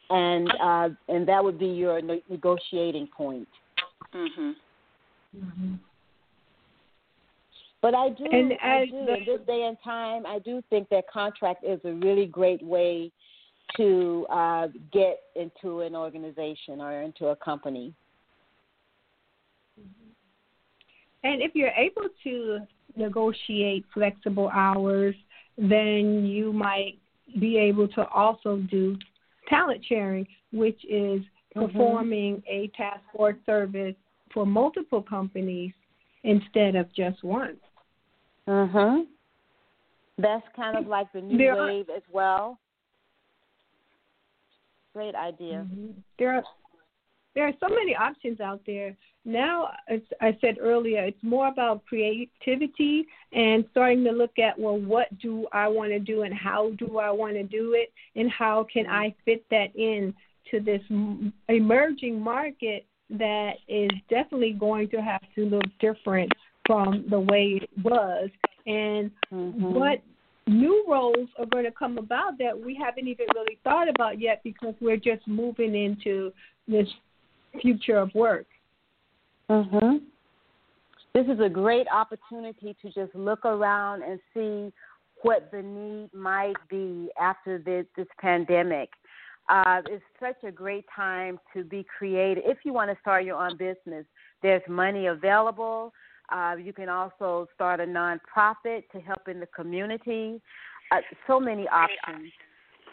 [0.09, 3.47] and uh, and that would be your ne- negotiating point.
[4.13, 4.55] Mhm.
[5.37, 5.79] Mhm.
[7.81, 10.89] But I do, and I do the, in this day and time, I do think
[10.89, 13.11] that contract is a really great way
[13.77, 17.93] to uh, get into an organization or into a company.
[21.23, 22.59] And if you're able to
[22.95, 25.15] negotiate flexible hours,
[25.57, 26.97] then you might
[27.39, 28.97] be able to also do
[29.47, 31.65] talent sharing, which is mm-hmm.
[31.65, 33.95] performing a task or service
[34.33, 35.71] for multiple companies
[36.23, 37.57] instead of just one.
[38.47, 39.07] Mhm.
[40.17, 42.59] That's kind of like the new there wave are, as well.
[44.93, 45.65] Great idea.
[45.69, 45.91] Mm-hmm.
[46.17, 46.43] There are
[47.35, 48.95] there are so many options out there.
[49.25, 54.79] Now, as I said earlier, it's more about creativity and starting to look at well,
[54.79, 58.31] what do I want to do and how do I want to do it, and
[58.31, 60.13] how can I fit that in
[60.51, 60.81] to this
[61.47, 66.31] emerging market that is definitely going to have to look different
[66.65, 68.29] from the way it was,
[68.65, 69.73] and mm-hmm.
[69.73, 70.01] what
[70.47, 74.41] new roles are going to come about that we haven't even really thought about yet
[74.43, 76.31] because we're just moving into
[76.67, 76.87] this
[77.61, 78.47] future of work.
[79.49, 80.03] Mhm.
[81.13, 84.71] This is a great opportunity to just look around and see
[85.21, 88.89] what the need might be after this, this pandemic.
[89.49, 92.43] Uh, it's such a great time to be creative.
[92.45, 94.05] If you want to start your own business,
[94.43, 95.91] there's money available.
[96.31, 100.39] Uh, you can also start a nonprofit to help in the community.
[100.91, 102.31] Uh, so many options.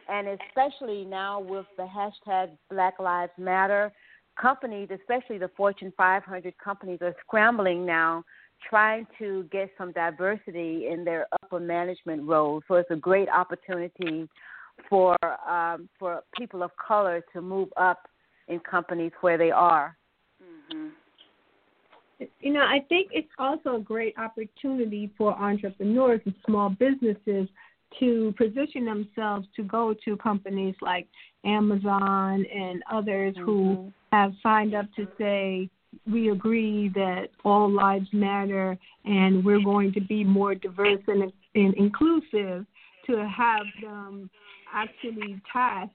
[0.08, 3.92] And especially now with the hashtag Black Lives Matter,
[4.40, 8.24] companies, especially the Fortune 500 companies, are scrambling now
[8.68, 12.62] trying to get some diversity in their upper management roles.
[12.68, 14.28] So it's a great opportunity
[14.88, 15.16] for
[15.48, 18.08] um, for people of color to move up
[18.48, 19.96] in companies where they are.
[20.42, 20.88] Mm-hmm.
[22.40, 27.48] You know, I think it's also a great opportunity for entrepreneurs and small businesses
[27.98, 31.06] to position themselves to go to companies like
[31.44, 33.44] Amazon and others mm-hmm.
[33.44, 35.70] who have signed up to say,
[36.10, 41.74] we agree that all lives matter and we're going to be more diverse and, and
[41.74, 42.66] inclusive
[43.06, 44.28] to have them
[44.72, 45.94] actually tasked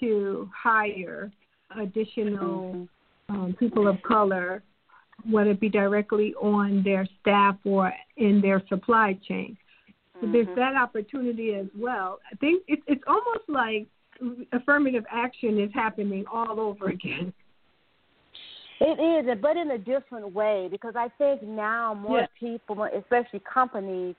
[0.00, 1.30] to hire
[1.78, 2.88] additional
[3.28, 3.36] mm-hmm.
[3.36, 4.62] um, people of color,
[5.28, 9.56] whether it be directly on their staff or in their supply chain.
[10.20, 10.60] So there's mm-hmm.
[10.60, 12.20] that opportunity as well.
[12.30, 13.86] I think it's it's almost like
[14.52, 17.32] affirmative action is happening all over again.
[18.78, 22.28] It is, but in a different way because I think now more yes.
[22.38, 24.14] people, especially companies,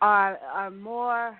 [0.00, 1.38] are are more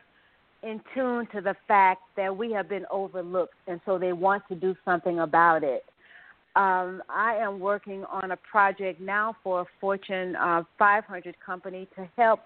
[0.63, 4.55] in tune to the fact that we have been overlooked, and so they want to
[4.55, 5.85] do something about it.
[6.57, 12.09] Um, I am working on a project now for a Fortune uh, 500 company to
[12.17, 12.41] help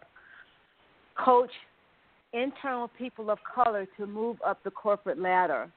[1.25, 1.51] coach
[2.33, 5.71] internal people of color to move up the corporate ladder.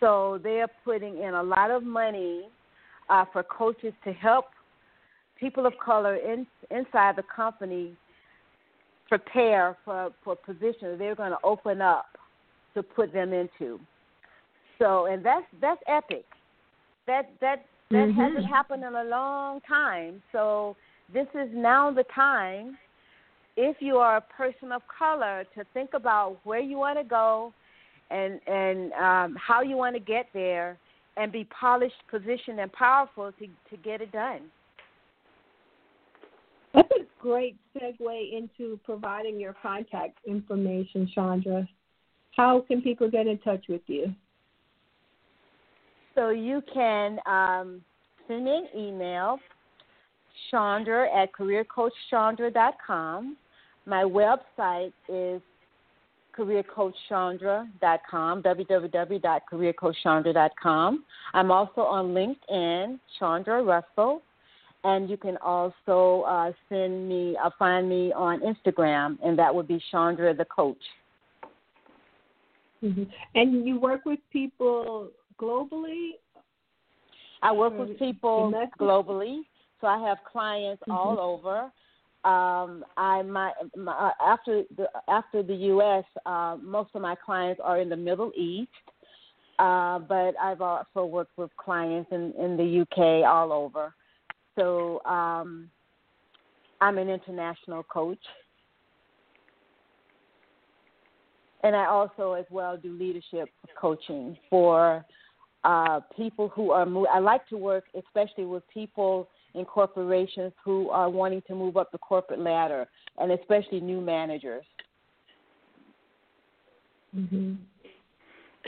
[0.00, 2.48] So they're putting in a lot of money
[3.08, 4.46] uh, for coaches to help
[5.38, 7.92] people of color in, inside the company
[9.08, 12.06] prepare for, for positions they're going to open up
[12.74, 13.78] to put them into.
[14.78, 16.24] So, and that's that's epic.
[17.06, 18.18] That that that mm-hmm.
[18.18, 20.22] hasn't happened in a long time.
[20.32, 20.76] So
[21.12, 22.78] this is now the time
[23.56, 27.52] if you are a person of color, to think about where you want to go
[28.10, 30.78] and and um, how you want to get there,
[31.16, 34.42] and be polished, positioned, and powerful to to get it done.
[36.74, 41.68] That's a great segue into providing your contact information, Chandra.
[42.36, 44.14] How can people get in touch with you?
[46.14, 47.82] So you can um,
[48.26, 49.38] send me an email,
[50.50, 53.36] Chandra at careercoachchandra.com.
[53.86, 55.40] My website is
[56.36, 61.04] careercoachchandra.com, www.careercoachchandra.com.
[61.34, 64.22] I'm also on LinkedIn, Chandra Russell,
[64.84, 69.68] and you can also uh, send me, uh, find me on Instagram, and that would
[69.68, 70.76] be Chandra the Coach.
[72.82, 73.04] Mm-hmm.
[73.34, 75.08] And you work with people
[75.40, 76.10] globally?
[77.42, 79.40] I work with people globally,
[79.82, 80.92] so I have clients mm-hmm.
[80.92, 81.70] all over
[82.24, 86.04] um, I my, my uh, after the after the U.S.
[86.24, 88.70] Uh, most of my clients are in the Middle East,
[89.58, 93.24] uh, but I've also worked with clients in in the U.K.
[93.24, 93.92] all over.
[94.56, 95.68] So um,
[96.80, 98.22] I'm an international coach,
[101.64, 103.48] and I also as well do leadership
[103.80, 105.04] coaching for
[105.64, 106.86] uh, people who are.
[107.12, 111.92] I like to work especially with people in corporations who are wanting to move up
[111.92, 112.86] the corporate ladder,
[113.18, 114.64] and especially new managers.
[117.16, 117.54] Mm-hmm.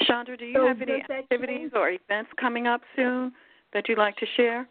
[0.07, 3.33] Chandra, do you so have any activities or events coming up soon
[3.73, 4.69] that you'd like to share?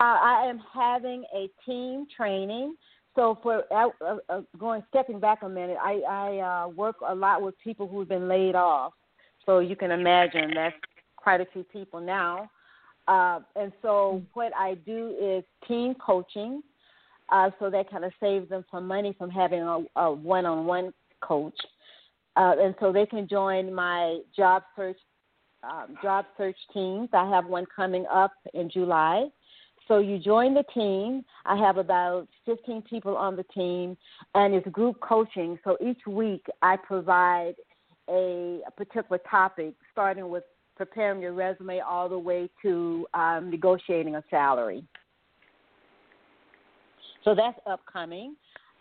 [0.00, 2.74] Uh, I am having a team training.
[3.14, 7.14] So for uh, uh, uh going stepping back a minute, I, I uh, work a
[7.14, 8.94] lot with people who've been laid off.
[9.44, 10.74] So you can imagine that's
[11.16, 12.50] quite a few people now.
[13.08, 16.62] Uh, and so what I do is team coaching.
[17.30, 20.92] Uh, so that kind of saves them some money from having a, a one-on-one
[21.22, 21.56] coach.
[22.36, 24.98] Uh, and so they can join my job search
[25.62, 27.08] um, job search teams.
[27.12, 29.28] I have one coming up in July.
[29.88, 31.24] So you join the team.
[31.44, 33.96] I have about 15 people on the team,
[34.34, 35.58] and it's group coaching.
[35.64, 37.54] So each week I provide
[38.08, 40.44] a, a particular topic, starting with
[40.84, 44.82] preparing your resume all the way to um, negotiating a salary.
[47.24, 48.34] So that's upcoming.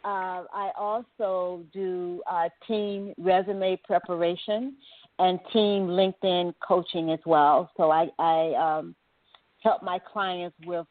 [0.03, 4.73] Uh, I also do uh, team resume preparation
[5.19, 7.69] and team LinkedIn coaching as well.
[7.77, 8.95] So I, I um,
[9.61, 10.87] help my clients with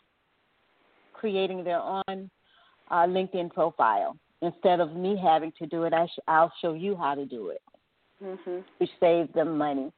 [1.13, 2.31] creating their own
[2.89, 4.17] uh, LinkedIn profile.
[4.43, 7.49] Instead of me having to do it, I sh- I'll show you how to do
[7.49, 7.63] it,
[8.23, 8.59] mm-hmm.
[8.79, 9.91] which saves them money.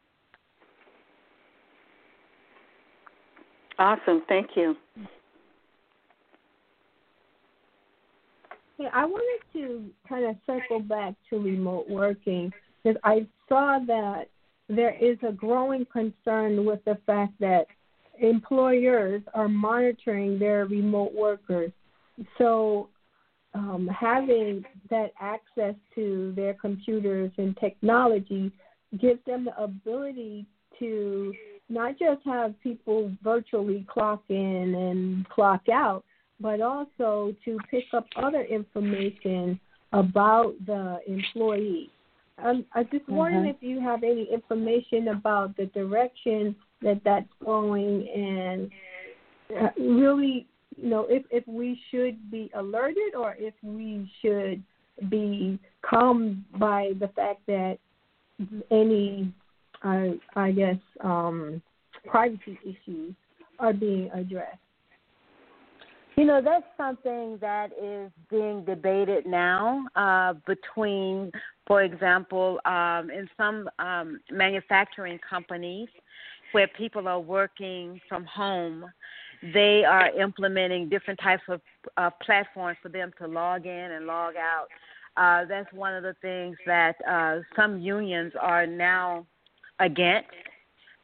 [3.83, 4.23] Awesome.
[4.29, 4.77] Thank you.
[8.79, 12.53] Yeah, I wanted to kind of circle back to remote working
[12.85, 14.29] because I saw that
[14.69, 17.67] there is a growing concern with the fact that
[18.21, 21.73] employers are monitoring their remote workers.
[22.39, 22.89] So,
[23.53, 28.53] um, having that access to their computers and technology
[29.01, 30.47] gives them the ability
[30.79, 31.35] to
[31.73, 36.05] not just have people virtually clock in and clock out,
[36.41, 39.59] but also to pick up other information
[39.93, 41.91] about the employee.
[42.43, 43.15] Um, I just mm-hmm.
[43.15, 48.71] wondering if you have any information about the direction that that's going and
[49.61, 50.47] uh, really,
[50.77, 54.63] you know, if, if we should be alerted or if we should
[55.09, 57.79] be calmed by the fact that
[58.71, 59.33] any,
[59.83, 61.63] I, I guess, um,
[62.07, 63.15] privacy issues
[63.59, 64.59] are being addressed.
[66.17, 71.33] You know, that's something that is being debated now uh, between,
[71.67, 75.89] for example, um, in some um, manufacturing companies
[76.53, 78.85] where people are working from home,
[79.55, 81.63] they are implementing different types of
[81.97, 84.67] uh, platforms for them to log in and log out.
[85.17, 89.27] Uh, that's one of the things that uh, some unions are now
[89.81, 90.29] against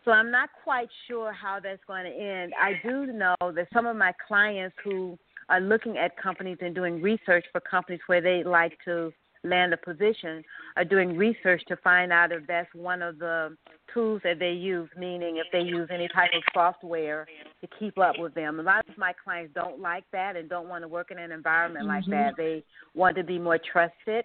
[0.08, 2.54] so I'm not quite sure how that's going to end.
[2.58, 5.18] I do know that some of my clients who
[5.50, 9.12] are looking at companies and doing research for companies where they like to
[9.44, 10.42] land a position
[10.76, 13.54] are doing research to find out if that's one of the
[13.92, 17.26] tools that they use, meaning if they use any type of software
[17.60, 18.60] to keep up with them.
[18.60, 21.32] A lot of my clients don't like that and don't want to work in an
[21.32, 22.10] environment mm-hmm.
[22.10, 22.34] like that.
[22.38, 22.64] They
[22.94, 24.24] want to be more trusted.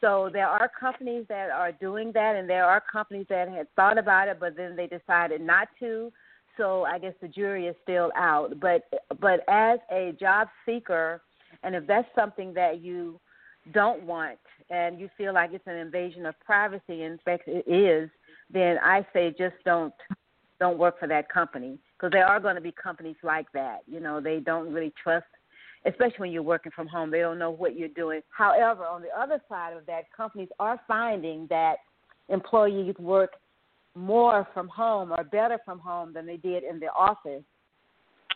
[0.00, 3.98] So there are companies that are doing that, and there are companies that had thought
[3.98, 6.12] about it, but then they decided not to.
[6.56, 8.58] So I guess the jury is still out.
[8.60, 8.82] But
[9.20, 11.22] but as a job seeker,
[11.62, 13.20] and if that's something that you
[13.72, 14.38] don't want
[14.70, 18.10] and you feel like it's an invasion of privacy, in fact it is,
[18.52, 19.94] then I say just don't
[20.58, 23.80] don't work for that company because there are going to be companies like that.
[23.86, 25.26] You know, they don't really trust
[25.86, 27.10] especially when you're working from home.
[27.10, 28.20] They don't know what you're doing.
[28.30, 31.76] However, on the other side of that, companies are finding that
[32.28, 33.32] employees work
[33.94, 37.42] more from home or better from home than they did in the office.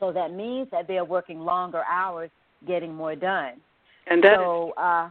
[0.01, 2.30] So that means that they're working longer hours,
[2.66, 3.55] getting more done.
[4.07, 5.09] And that so, is, uh,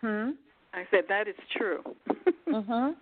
[0.00, 0.30] hmm.
[0.72, 1.82] I said that is true.
[2.48, 2.94] mhm.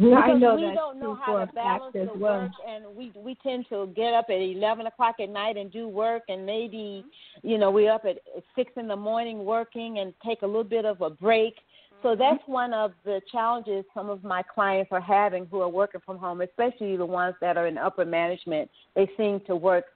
[0.00, 2.42] Yeah, I know we don't know how to balance the well.
[2.42, 5.88] work, and we we tend to get up at eleven o'clock at night and do
[5.88, 7.04] work, and maybe
[7.42, 8.18] you know we're up at
[8.54, 11.54] six in the morning working and take a little bit of a break.
[12.02, 12.20] So mm-hmm.
[12.20, 16.16] that's one of the challenges some of my clients are having who are working from
[16.18, 18.70] home, especially the ones that are in upper management.
[18.94, 19.86] They seem to work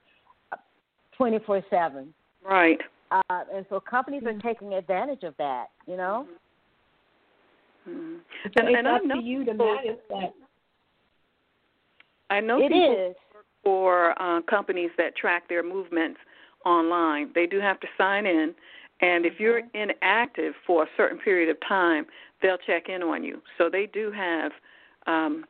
[1.15, 2.13] twenty four seven.
[2.45, 2.79] Right.
[3.09, 5.67] Uh, and so companies are taking advantage of that.
[5.87, 6.25] You know.
[6.27, 6.42] Mm-hmm.
[7.87, 8.15] Mm-hmm.
[8.45, 10.33] And, it's and up I know to you to manage that.
[12.29, 13.15] I know it people is.
[13.63, 16.19] for uh, companies that track their movements
[16.65, 17.31] online.
[17.35, 18.53] They do have to sign in,
[19.01, 19.91] and if you're mm-hmm.
[19.91, 22.05] inactive for a certain period of time,
[22.41, 23.41] they'll check in on you.
[23.57, 24.51] So they do have
[25.07, 25.45] um,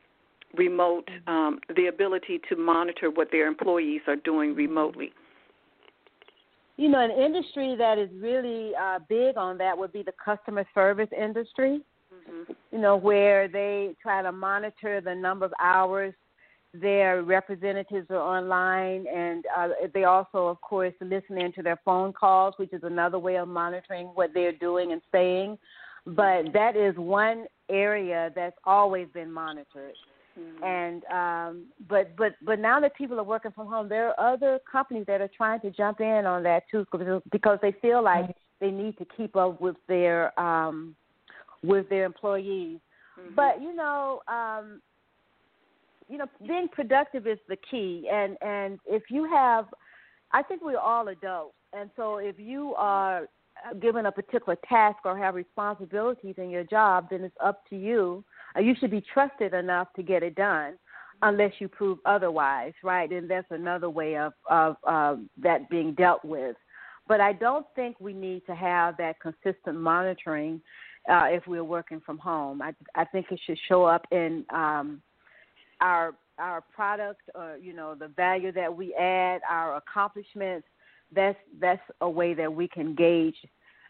[0.56, 1.30] remote mm-hmm.
[1.30, 5.12] um, the ability to monitor what their employees are doing remotely.
[6.76, 10.66] You know, an industry that is really uh, big on that would be the customer
[10.74, 11.80] service industry
[12.30, 12.52] mm-hmm.
[12.72, 16.14] you know, where they try to monitor the number of hours
[16.80, 22.54] their representatives are online, and uh, they also, of course, listen into their phone calls,
[22.56, 25.56] which is another way of monitoring what they're doing and saying.
[26.04, 29.94] But that is one area that's always been monitored.
[30.38, 30.64] Mm-hmm.
[30.64, 34.58] And um, but but but now that people are working from home, there are other
[34.70, 36.84] companies that are trying to jump in on that too,
[37.30, 40.96] because they feel like they need to keep up with their um,
[41.64, 42.78] with their employees.
[43.18, 43.34] Mm-hmm.
[43.34, 44.80] But you know, um,
[46.08, 48.08] you know, being productive is the key.
[48.12, 49.66] And and if you have,
[50.32, 53.26] I think we're all adults, and so if you are
[53.80, 58.24] given a particular task or have responsibilities in your job, then it's up to you.
[58.56, 60.74] Uh, you should be trusted enough to get it done,
[61.22, 63.10] unless you prove otherwise, right?
[63.10, 66.56] And that's another way of of uh, that being dealt with.
[67.06, 70.60] But I don't think we need to have that consistent monitoring
[71.10, 72.62] uh, if we're working from home.
[72.62, 75.02] I I think it should show up in um,
[75.80, 80.66] our our product, or you know, the value that we add, our accomplishments.
[81.14, 83.36] That's that's a way that we can gauge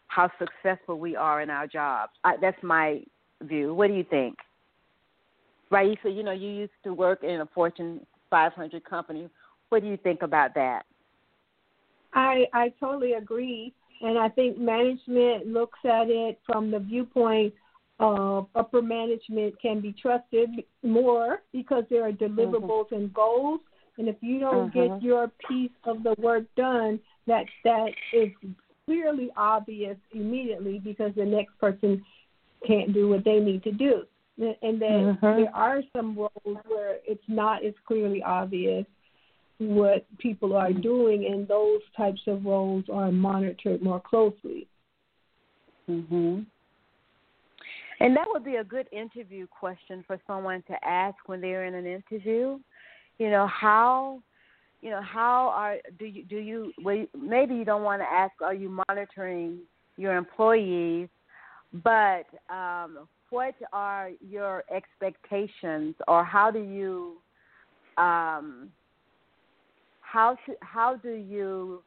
[0.07, 2.11] how successful we are in our jobs.
[2.23, 3.01] I, that's my
[3.41, 3.73] view.
[3.73, 4.37] What do you think?
[5.71, 9.29] Raisa, you know, you used to work in a Fortune 500 company.
[9.69, 10.83] What do you think about that?
[12.13, 13.73] I I totally agree.
[14.01, 17.53] And I think management looks at it from the viewpoint
[17.99, 20.49] of upper management can be trusted
[20.83, 22.95] more because there are deliverables mm-hmm.
[22.95, 23.61] and goals.
[23.97, 24.95] And if you don't mm-hmm.
[24.95, 28.29] get your piece of the work done, that that is
[28.85, 32.03] clearly obvious immediately because the next person
[32.67, 34.03] can't do what they need to do.
[34.37, 35.25] And then mm-hmm.
[35.25, 38.85] there are some roles where it's not as clearly obvious.
[39.57, 44.67] What people are doing, and those types of roles are monitored more closely.
[45.87, 46.45] Mhm.
[47.99, 51.73] And that would be a good interview question for someone to ask when they're in
[51.73, 52.59] an interview.
[53.17, 54.21] You know how,
[54.81, 58.33] you know how are do you do you well, maybe you don't want to ask
[58.41, 59.59] are you monitoring
[59.95, 61.07] your employees,
[61.83, 67.21] but um, what are your expectations or how do you
[67.97, 68.69] um,
[70.15, 71.83] how should, how do you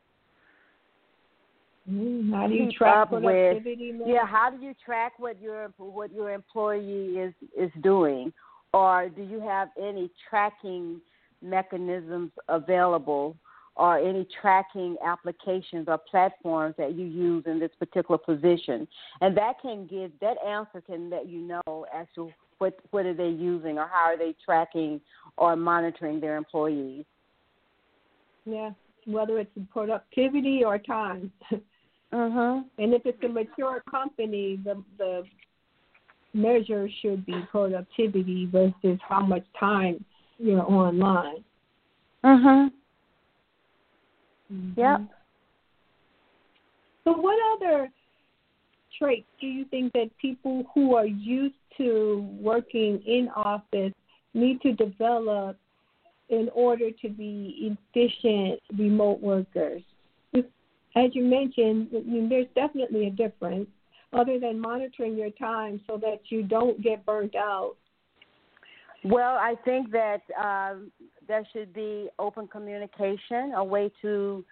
[1.90, 3.10] mm, how do you track?
[3.10, 3.62] With,
[4.06, 8.30] yeah, how do you track what your what your employee is is doing,
[8.74, 11.00] or do you have any tracking
[11.40, 13.34] mechanisms available,
[13.76, 18.86] or any tracking applications or platforms that you use in this particular position?
[19.22, 23.14] And that can give that answer can let you know as to what what are
[23.14, 25.00] they using or how are they tracking
[25.38, 27.06] or monitoring their employees.
[28.48, 28.70] Yeah,
[29.06, 31.32] whether it's productivity or time.
[32.10, 32.62] Uh-huh.
[32.78, 35.24] And if it's a mature company, the the
[36.32, 40.02] measure should be productivity versus how much time
[40.38, 41.44] you're online.
[42.24, 42.70] Uh-huh.
[44.50, 44.80] Mm-hmm.
[44.80, 45.00] Yep.
[47.04, 47.90] So what other
[48.98, 53.92] traits do you think that people who are used to working in office
[54.34, 55.58] need to develop
[56.28, 59.82] in order to be efficient remote workers?
[60.96, 63.68] As you mentioned, I mean, there's definitely a difference
[64.12, 67.74] other than monitoring your time so that you don't get burnt out.
[69.04, 70.90] Well, I think that um,
[71.28, 74.44] there should be open communication, a way to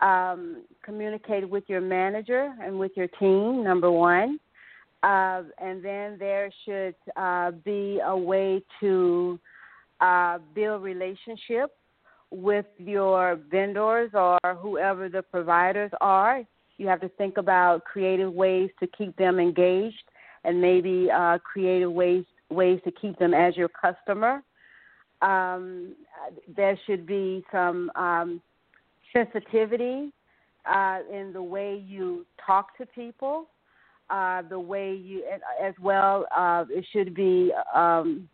[0.00, 4.38] um, communicate with your manager and with your team, number one.
[5.02, 9.38] Uh, and then there should uh, be a way to
[10.02, 11.72] uh, build relationships
[12.30, 16.42] with your vendors or whoever the providers are.
[16.78, 20.02] You have to think about creative ways to keep them engaged
[20.44, 24.42] and maybe uh, creative ways ways to keep them as your customer.
[25.22, 25.94] Um,
[26.54, 28.42] there should be some um,
[29.12, 30.12] sensitivity
[30.70, 33.46] uh, in the way you talk to people,
[34.10, 35.22] uh, the way you,
[35.62, 38.28] as well, uh, it should be um,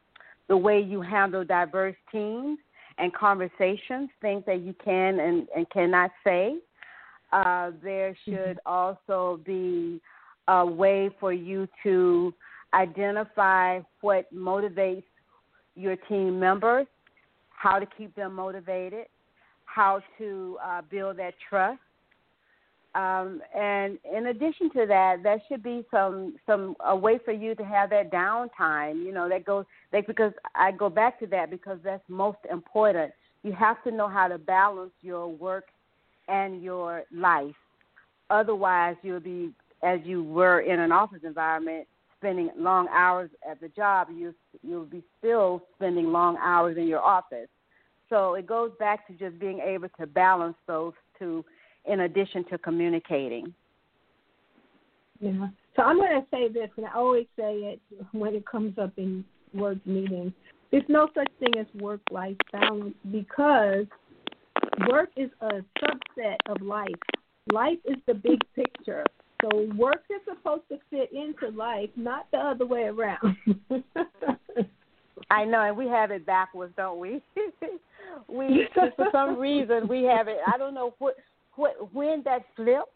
[0.48, 2.58] the way you handle diverse teams
[2.98, 6.56] and conversations, things that you can and, and cannot say.
[7.32, 8.34] Uh, there mm-hmm.
[8.34, 10.00] should also be
[10.48, 12.34] a way for you to
[12.74, 15.04] identify what motivates
[15.74, 16.86] your team members,
[17.50, 19.06] how to keep them motivated,
[19.66, 21.78] how to uh, build that trust,
[22.98, 27.54] um, and in addition to that, there should be some some a way for you
[27.54, 29.04] to have that downtime.
[29.04, 33.12] You know, that goes like because I go back to that because that's most important.
[33.44, 35.66] You have to know how to balance your work
[36.26, 37.54] and your life.
[38.30, 39.52] Otherwise, you'll be
[39.84, 41.86] as you were in an office environment,
[42.18, 44.08] spending long hours at the job.
[44.12, 44.34] You
[44.64, 47.48] you'll be still spending long hours in your office.
[48.08, 51.44] So it goes back to just being able to balance those two
[51.88, 53.52] in addition to communicating.
[55.20, 55.48] Yeah.
[55.76, 57.80] So I'm going to say this, and I always say it
[58.12, 59.24] when it comes up in
[59.54, 60.32] work meetings.
[60.70, 63.86] There's no such thing as work life balance because
[64.90, 66.88] work is a subset of life.
[67.52, 69.04] Life is the big picture.
[69.40, 73.36] So work is supposed to fit into life, not the other way around.
[75.30, 77.22] I know, and we have it backwards, don't we?
[78.28, 80.38] we for some reason we have it.
[80.52, 81.16] I don't know what
[81.58, 82.92] wh- when that flipped,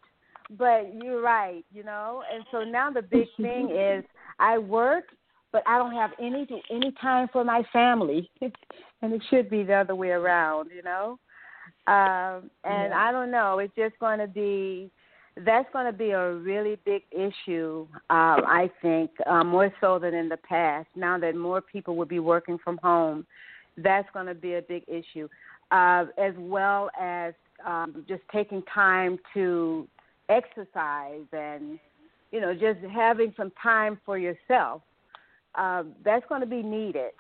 [0.59, 2.23] but you're right, you know.
[2.33, 4.05] And so now the big thing is
[4.39, 5.05] I work,
[5.53, 9.75] but I don't have any any time for my family, and it should be the
[9.75, 11.19] other way around, you know.
[11.87, 13.09] Um, and yeah.
[13.09, 13.59] I don't know.
[13.59, 14.91] It's just going to be
[15.45, 20.13] that's going to be a really big issue, um, I think, uh, more so than
[20.13, 20.89] in the past.
[20.95, 23.27] Now that more people will be working from home,
[23.79, 25.29] that's going to be a big issue,
[25.71, 27.33] uh, as well as
[27.67, 29.87] um, just taking time to
[30.29, 31.79] exercise and
[32.31, 34.83] you know just having some time for yourself
[35.55, 37.11] uh, that's going to be needed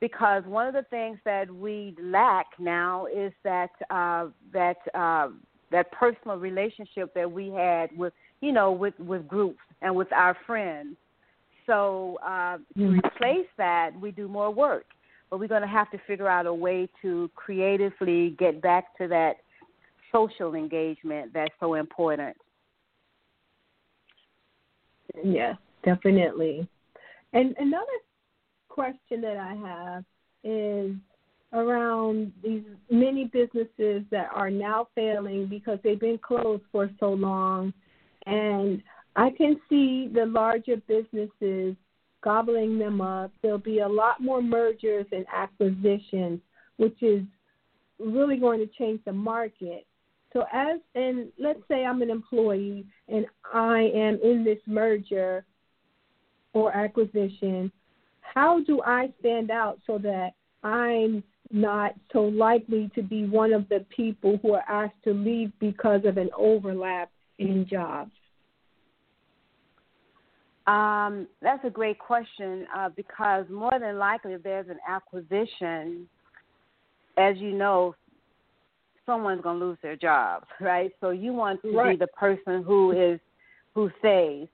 [0.00, 5.28] because one of the things that we lack now is that uh, that uh,
[5.70, 10.36] that personal relationship that we had with you know with with groups and with our
[10.46, 10.96] friends.
[11.66, 12.98] So uh, to mm-hmm.
[13.04, 14.86] replace that, we do more work,
[15.28, 19.08] but we're going to have to figure out a way to creatively get back to
[19.08, 19.36] that
[20.12, 22.36] social engagement that's so important.
[25.24, 26.68] Yes, definitely.
[27.32, 27.86] And another
[28.68, 30.04] question that I have
[30.44, 30.94] is
[31.52, 37.72] around these many businesses that are now failing because they've been closed for so long.
[38.26, 38.82] And
[39.16, 41.74] I can see the larger businesses
[42.22, 43.32] gobbling them up.
[43.42, 46.40] There'll be a lot more mergers and acquisitions,
[46.76, 47.22] which is
[47.98, 49.86] really going to change the market.
[50.32, 55.44] So as and let's say I'm an employee and I am in this merger
[56.52, 57.72] or acquisition,
[58.20, 60.30] how do I stand out so that
[60.62, 65.50] I'm not so likely to be one of the people who are asked to leave
[65.60, 68.10] because of an overlap in jobs?
[70.66, 76.06] Um, that's a great question uh, because more than likely, if there's an acquisition,
[77.16, 77.94] as you know,
[79.08, 80.92] someone's going to lose their job, right?
[81.00, 81.98] So you want to right.
[81.98, 83.18] be the person who is
[83.74, 84.46] who stays.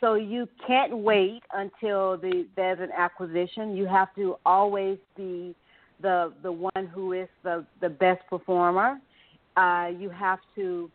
[0.00, 3.76] So you can't wait until the there's an acquisition.
[3.76, 5.54] You have to always be
[6.00, 8.98] the the one who is the the best performer.
[9.56, 10.88] Uh, you have to,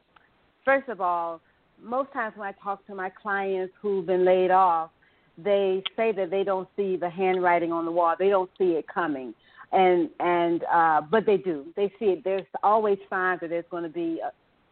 [0.63, 1.41] first of all,
[1.81, 4.89] most times when I talk to my clients who've been laid off,
[5.37, 8.15] they say that they don't see the handwriting on the wall.
[8.17, 9.33] They don't see it coming,
[9.73, 11.65] and and uh, but they do.
[11.75, 12.23] They see it.
[12.23, 14.31] There's always signs that there's going to be a,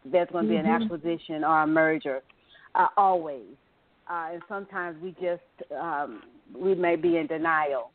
[0.10, 0.68] there's going to be mm-hmm.
[0.68, 2.22] an acquisition or a merger.
[2.74, 3.44] Uh, always,
[4.10, 6.22] uh, and sometimes we just um,
[6.56, 7.92] we may be in denial,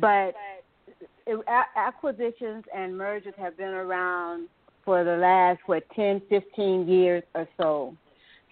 [0.00, 0.34] but
[1.76, 4.48] acquisitions and mergers have been around
[4.84, 7.96] for the last what 10 15 years or so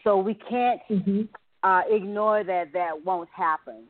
[0.05, 1.23] so we can't mm-hmm.
[1.63, 3.83] uh, ignore that that won't happen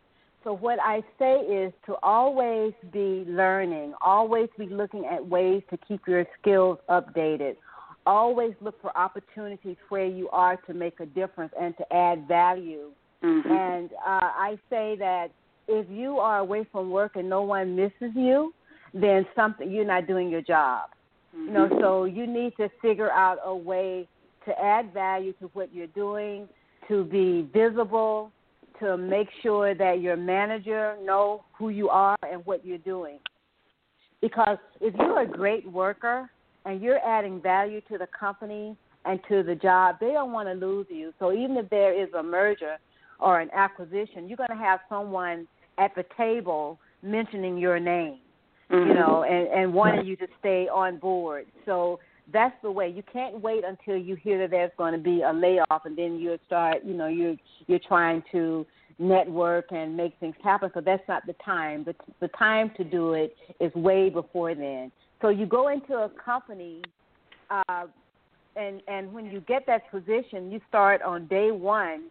[0.44, 5.78] so what i say is to always be learning always be looking at ways to
[5.88, 7.56] keep your skills updated
[8.06, 12.90] always look for opportunities where you are to make a difference and to add value
[13.22, 13.50] mm-hmm.
[13.50, 15.28] and uh, i say that
[15.68, 18.52] if you are away from work and no one misses you
[18.94, 20.90] then something you're not doing your job.
[21.36, 21.46] Mm-hmm.
[21.46, 24.08] You know, so you need to figure out a way
[24.46, 26.48] to add value to what you're doing,
[26.88, 28.32] to be visible,
[28.80, 33.18] to make sure that your manager know who you are and what you're doing.
[34.20, 36.30] Because if you're a great worker
[36.64, 40.54] and you're adding value to the company and to the job, they don't want to
[40.54, 41.12] lose you.
[41.18, 42.76] So even if there is a merger
[43.18, 45.46] or an acquisition, you're going to have someone
[45.78, 48.18] at the table mentioning your name
[48.70, 48.88] mm-hmm.
[48.88, 51.46] you know, and and wanting you to stay on board.
[51.66, 52.00] So
[52.32, 52.88] that's the way.
[52.88, 56.18] You can't wait until you hear that there's going to be a layoff, and then
[56.18, 58.66] you start, you know, you're you're trying to
[58.98, 60.70] network and make things happen.
[60.74, 61.84] So that's not the time.
[61.84, 64.92] The the time to do it is way before then.
[65.22, 66.82] So you go into a company,
[67.50, 67.86] uh,
[68.56, 72.10] and and when you get that position, you start on day one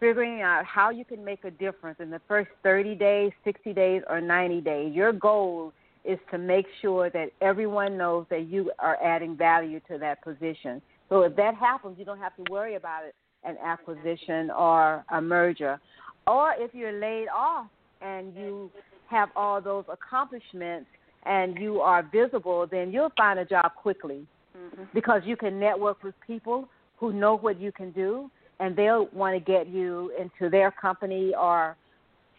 [0.00, 4.02] figuring out how you can make a difference in the first 30 days, 60 days,
[4.08, 4.92] or 90 days.
[4.92, 5.72] Your goal
[6.04, 10.82] is to make sure that everyone knows that you are adding value to that position.
[11.08, 15.20] So if that happens, you don't have to worry about it, an acquisition or a
[15.20, 15.80] merger.
[16.26, 17.66] Or if you're laid off
[18.00, 18.70] and you
[19.08, 20.86] have all those accomplishments
[21.24, 24.26] and you are visible, then you'll find a job quickly
[24.56, 24.84] mm-hmm.
[24.92, 28.30] because you can network with people who know what you can do
[28.60, 31.76] and they'll want to get you into their company or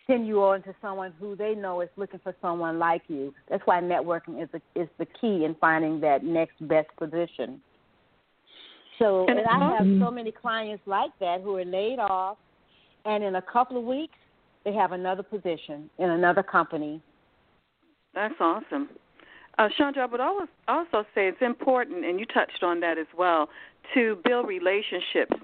[0.07, 3.33] send you on to someone who they know is looking for someone like you.
[3.49, 7.61] That's why networking is the, is the key in finding that next best position.
[8.99, 12.37] So, and I have so many clients like that who are laid off,
[13.03, 14.15] and in a couple of weeks,
[14.63, 17.01] they have another position in another company.
[18.13, 18.89] That's awesome.
[19.57, 20.21] Uh, Chandra, I would
[20.67, 23.49] also say it's important, and you touched on that as well,
[23.93, 25.35] to build relationships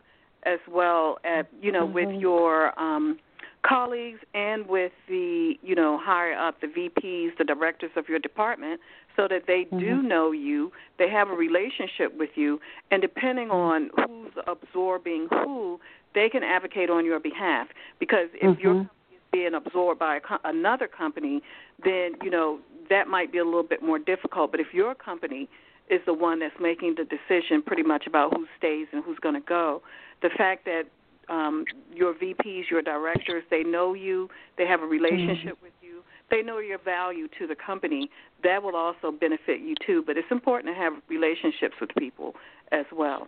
[0.43, 1.93] as well at you know mm-hmm.
[1.93, 3.19] with your um,
[3.65, 8.79] colleagues and with the you know higher up the VPs, the directors of your department,
[9.15, 9.79] so that they mm-hmm.
[9.79, 12.59] do know you, they have a relationship with you,
[12.91, 15.79] and depending on who's absorbing who,
[16.13, 17.67] they can advocate on your behalf.
[17.99, 18.61] Because if mm-hmm.
[18.61, 21.41] your company is being absorbed by a, another company,
[21.83, 22.59] then you know
[22.89, 24.51] that might be a little bit more difficult.
[24.51, 25.49] But if your company
[25.89, 29.35] is the one that's making the decision pretty much about who stays and who's going
[29.35, 29.81] to go,
[30.21, 30.83] the fact that
[31.29, 35.63] um, your VPs, your directors, they know you, they have a relationship mm-hmm.
[35.63, 36.01] with you,
[36.31, 38.09] they know your value to the company.
[38.43, 40.03] That will also benefit you too.
[40.05, 42.33] But it's important to have relationships with people
[42.71, 43.27] as well.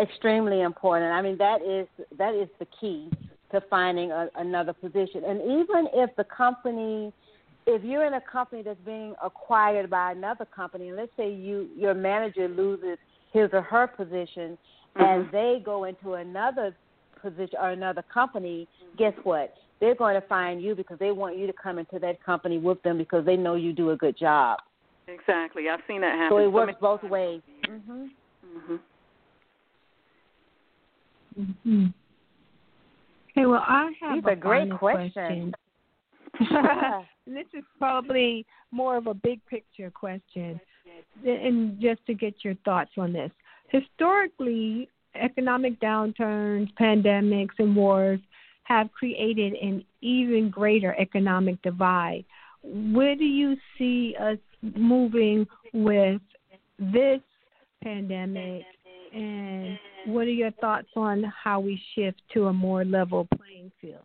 [0.00, 1.12] Extremely important.
[1.12, 1.86] I mean, that is
[2.18, 3.10] that is the key
[3.52, 5.24] to finding a, another position.
[5.26, 7.12] And even if the company,
[7.66, 11.68] if you're in a company that's being acquired by another company, and let's say you
[11.76, 12.98] your manager loses
[13.32, 14.58] his or her position,
[14.96, 15.02] mm-hmm.
[15.02, 16.74] and they go into another
[17.30, 19.54] position or another company, guess what?
[19.80, 22.82] They're going to find you because they want you to come into that company with
[22.82, 24.58] them because they know you do a good job.
[25.08, 26.36] Exactly, I've seen that happen.
[26.36, 27.42] So it works both ways.
[27.68, 28.10] Mhm.
[28.44, 28.80] Mhm.
[31.38, 31.94] Mhm.
[33.30, 35.54] Okay, well, I have These a are great final questions.
[36.34, 37.04] question.
[37.26, 40.58] this is probably more of a big picture question,
[41.24, 43.30] and just to get your thoughts on this.
[43.68, 44.88] Historically,
[45.22, 48.20] economic downturns, pandemics, and wars
[48.64, 52.24] have created an even greater economic divide.
[52.62, 56.20] Where do you see us moving with
[56.78, 57.20] this
[57.82, 58.64] pandemic,
[59.14, 64.02] and what are your thoughts on how we shift to a more level playing field?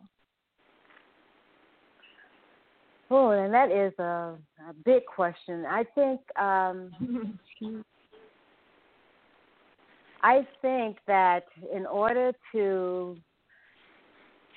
[3.10, 4.38] Oh, and that is a,
[4.70, 5.66] a big question.
[5.66, 7.38] I think um,
[10.22, 11.44] I think that
[11.74, 13.16] in order to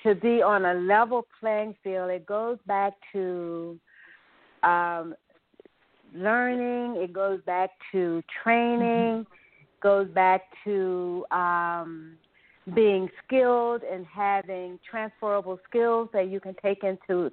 [0.02, 3.78] to be on a level playing field, it goes back to
[4.62, 5.14] um,
[6.14, 7.02] learning.
[7.02, 9.26] It goes back to training.
[9.82, 12.16] Goes back to um,
[12.74, 17.30] being skilled and having transferable skills that you can take into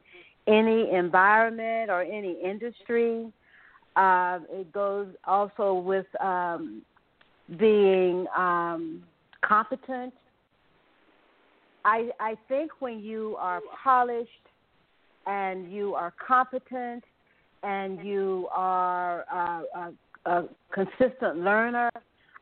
[0.47, 3.31] any environment or any industry.
[3.95, 6.81] Uh, it goes also with um,
[7.57, 9.03] being um,
[9.43, 10.13] competent.
[11.85, 14.29] I I think when you are polished
[15.25, 17.03] and you are competent
[17.63, 19.91] and you are uh,
[20.25, 21.89] a, a consistent learner,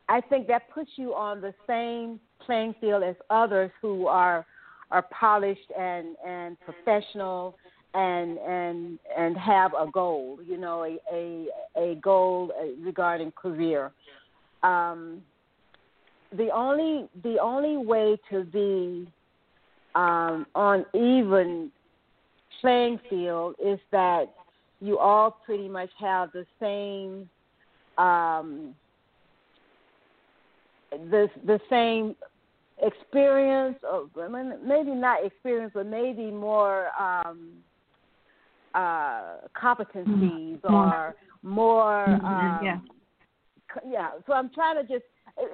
[0.09, 4.45] I think that puts you on the same playing field as others who are
[4.91, 7.55] are polished and and professional
[7.93, 11.47] and and and have a goal, you know, a a,
[11.77, 13.91] a goal regarding career.
[14.63, 15.21] Um,
[16.37, 19.07] the only the only way to be
[19.95, 21.71] um, on even
[22.61, 24.33] playing field is that
[24.79, 27.29] you all pretty much have the same
[27.97, 28.73] um,
[30.91, 32.15] the the same
[32.81, 34.09] experience, or
[34.63, 37.51] maybe not experience, but maybe more um,
[38.73, 40.73] uh, competencies mm-hmm.
[40.73, 42.05] or more.
[42.07, 42.25] Mm-hmm.
[42.25, 42.79] Um, yeah.
[43.87, 44.09] Yeah.
[44.27, 45.05] So I'm trying to just,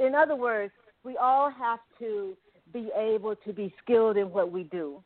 [0.02, 2.36] in other words, we all have to
[2.74, 5.02] be able to be skilled in what we do,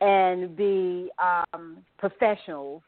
[0.00, 2.82] and be um, professionals,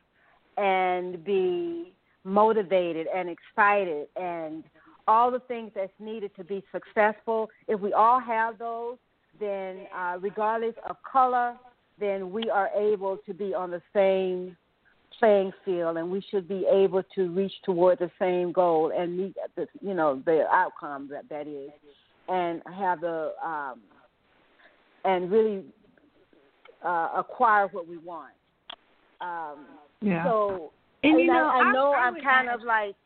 [0.57, 1.93] and be
[2.25, 4.65] motivated and excited and
[5.09, 7.49] all the things that's needed to be successful.
[7.67, 8.99] If we all have those,
[9.41, 11.57] then uh, regardless of color,
[11.99, 14.57] then we are able to be on the same
[15.21, 19.37] playing field, and we should be able to reach toward the same goal and meet
[19.55, 21.71] the you know the outcome that that is,
[22.29, 23.81] and have the um,
[25.05, 25.63] and really
[26.85, 28.33] uh, acquire what we want.
[29.21, 29.67] Um,
[30.01, 30.25] yeah.
[30.25, 32.97] So and, and you know, I, I know I, am kind of like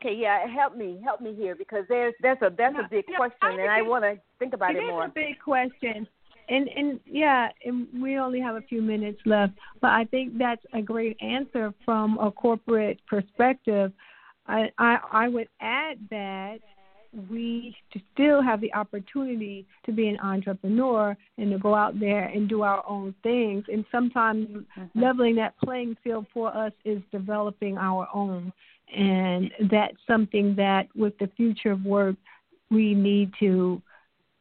[0.00, 3.04] okay, yeah, help me, help me here because there's that's a that's no, a big
[3.08, 5.04] no, question, and I want to think about it, it more.
[5.04, 6.06] It is a big question,
[6.50, 10.64] and and yeah, and we only have a few minutes left, but I think that's
[10.74, 13.92] a great answer from a corporate perspective.
[14.46, 16.58] I I, I would add that
[17.28, 17.74] we
[18.14, 22.62] still have the opportunity to be an entrepreneur and to go out there and do
[22.62, 23.64] our own things.
[23.72, 25.00] And sometimes mm-hmm.
[25.00, 28.52] leveling that playing field for us is developing our own.
[28.96, 32.16] And that's something that, with the future of work,
[32.70, 33.82] we need to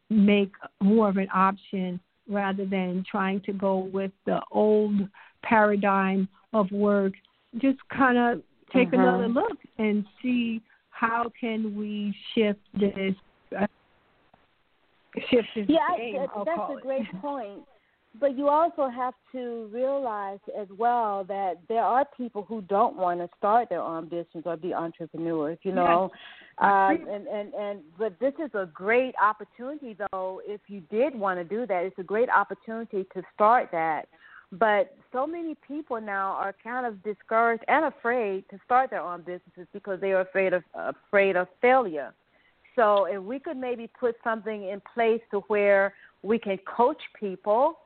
[0.10, 0.52] make
[0.82, 4.96] more of an option rather than trying to go with the old
[5.44, 7.14] paradigm of work.
[7.60, 9.02] Just kind of take mm-hmm.
[9.02, 13.16] another look and see how can we shift this
[13.58, 13.66] uh,
[15.32, 17.62] shift this yeah, game, I, that's a great point.
[18.20, 23.20] But you also have to realize as well that there are people who don't want
[23.20, 25.60] to start their own business or be entrepreneurs.
[25.62, 26.12] You know,
[26.60, 26.70] yes.
[26.70, 30.42] um, and and and but this is a great opportunity though.
[30.46, 34.08] If you did want to do that, it's a great opportunity to start that.
[34.52, 39.20] But so many people now are kind of discouraged and afraid to start their own
[39.20, 42.12] businesses because they are afraid of afraid of failure.
[42.76, 45.94] So if we could maybe put something in place to where
[46.24, 47.78] we can coach people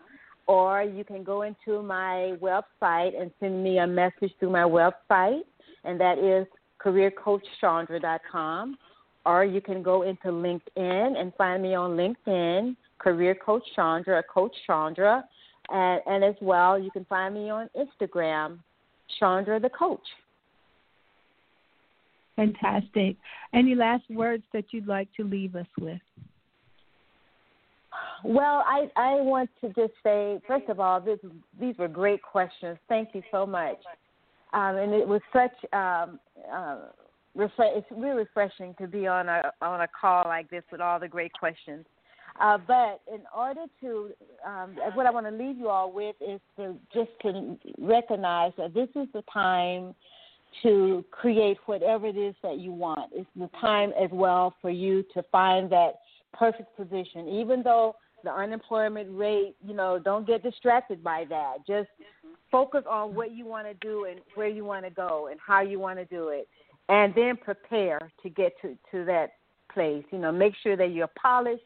[0.49, 5.41] Or you can go into my website and send me a message through my website,
[5.85, 6.47] and that is
[6.87, 8.79] careercoachchandra.com.
[9.25, 14.55] Or you can go into LinkedIn and find me on LinkedIn, Career Coach Chandra, Coach
[14.67, 15.25] Chandra.
[15.69, 18.61] And, and as well, you can find me on Instagram,
[19.19, 20.07] Chandra the Coach.
[22.37, 23.17] Fantastic.
[23.53, 25.99] Any last words that you'd like to leave us with?
[28.23, 31.19] Well, I, I want to just say, first of all, this,
[31.59, 32.79] these were great questions.
[32.89, 33.79] Thank you so much.
[34.57, 36.19] Um, and it was such um,
[36.51, 36.79] uh,
[37.37, 40.99] refre- it's really refreshing to be on a on a call like this with all
[40.99, 41.85] the great questions.
[42.41, 44.11] Uh, but in order to,
[44.47, 48.73] um, what I want to leave you all with is to just to recognize that
[48.73, 49.95] this is the time
[50.63, 53.11] to create whatever it is that you want.
[53.15, 56.01] It's the time as well for you to find that
[56.33, 61.59] perfect position, even though the unemployment rate, you know, don't get distracted by that.
[61.67, 61.89] Just
[62.57, 65.61] focus on what you want to do and where you want to go and how
[65.61, 66.49] you want to do it.
[66.89, 69.33] And then prepare to get to, to that
[69.75, 70.05] place.
[70.11, 71.65] You know, make sure that you're polished,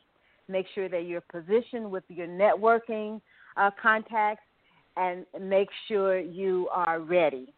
[0.48, 3.20] make sure that you're positioned with your networking
[3.56, 4.42] uh, contacts,
[4.96, 7.54] and make sure you are ready.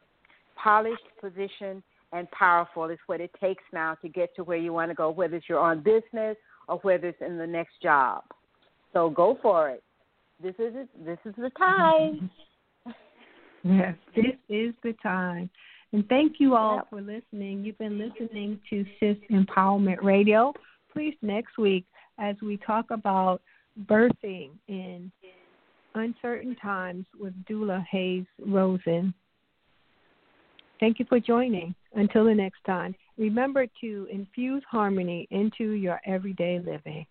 [0.62, 4.90] Polished, positioned, and powerful is what it takes now to get to where you want
[4.90, 6.36] to go, whether it's your own business
[6.68, 8.24] or whether it's in the next job.
[8.92, 9.82] So go for it.
[10.42, 10.88] This is it.
[11.02, 12.30] This is the time.
[13.64, 15.50] yes, this is the time.
[15.92, 16.90] And thank you all yep.
[16.90, 17.64] for listening.
[17.64, 20.54] You've been listening to Sis Empowerment Radio.
[20.92, 21.84] Please next week
[22.18, 23.42] as we talk about
[23.86, 25.12] birthing in
[25.94, 29.12] uncertain times with Dula Hayes Rosen.
[30.80, 31.74] Thank you for joining.
[31.94, 37.06] Until the next time, remember to infuse harmony into your everyday living.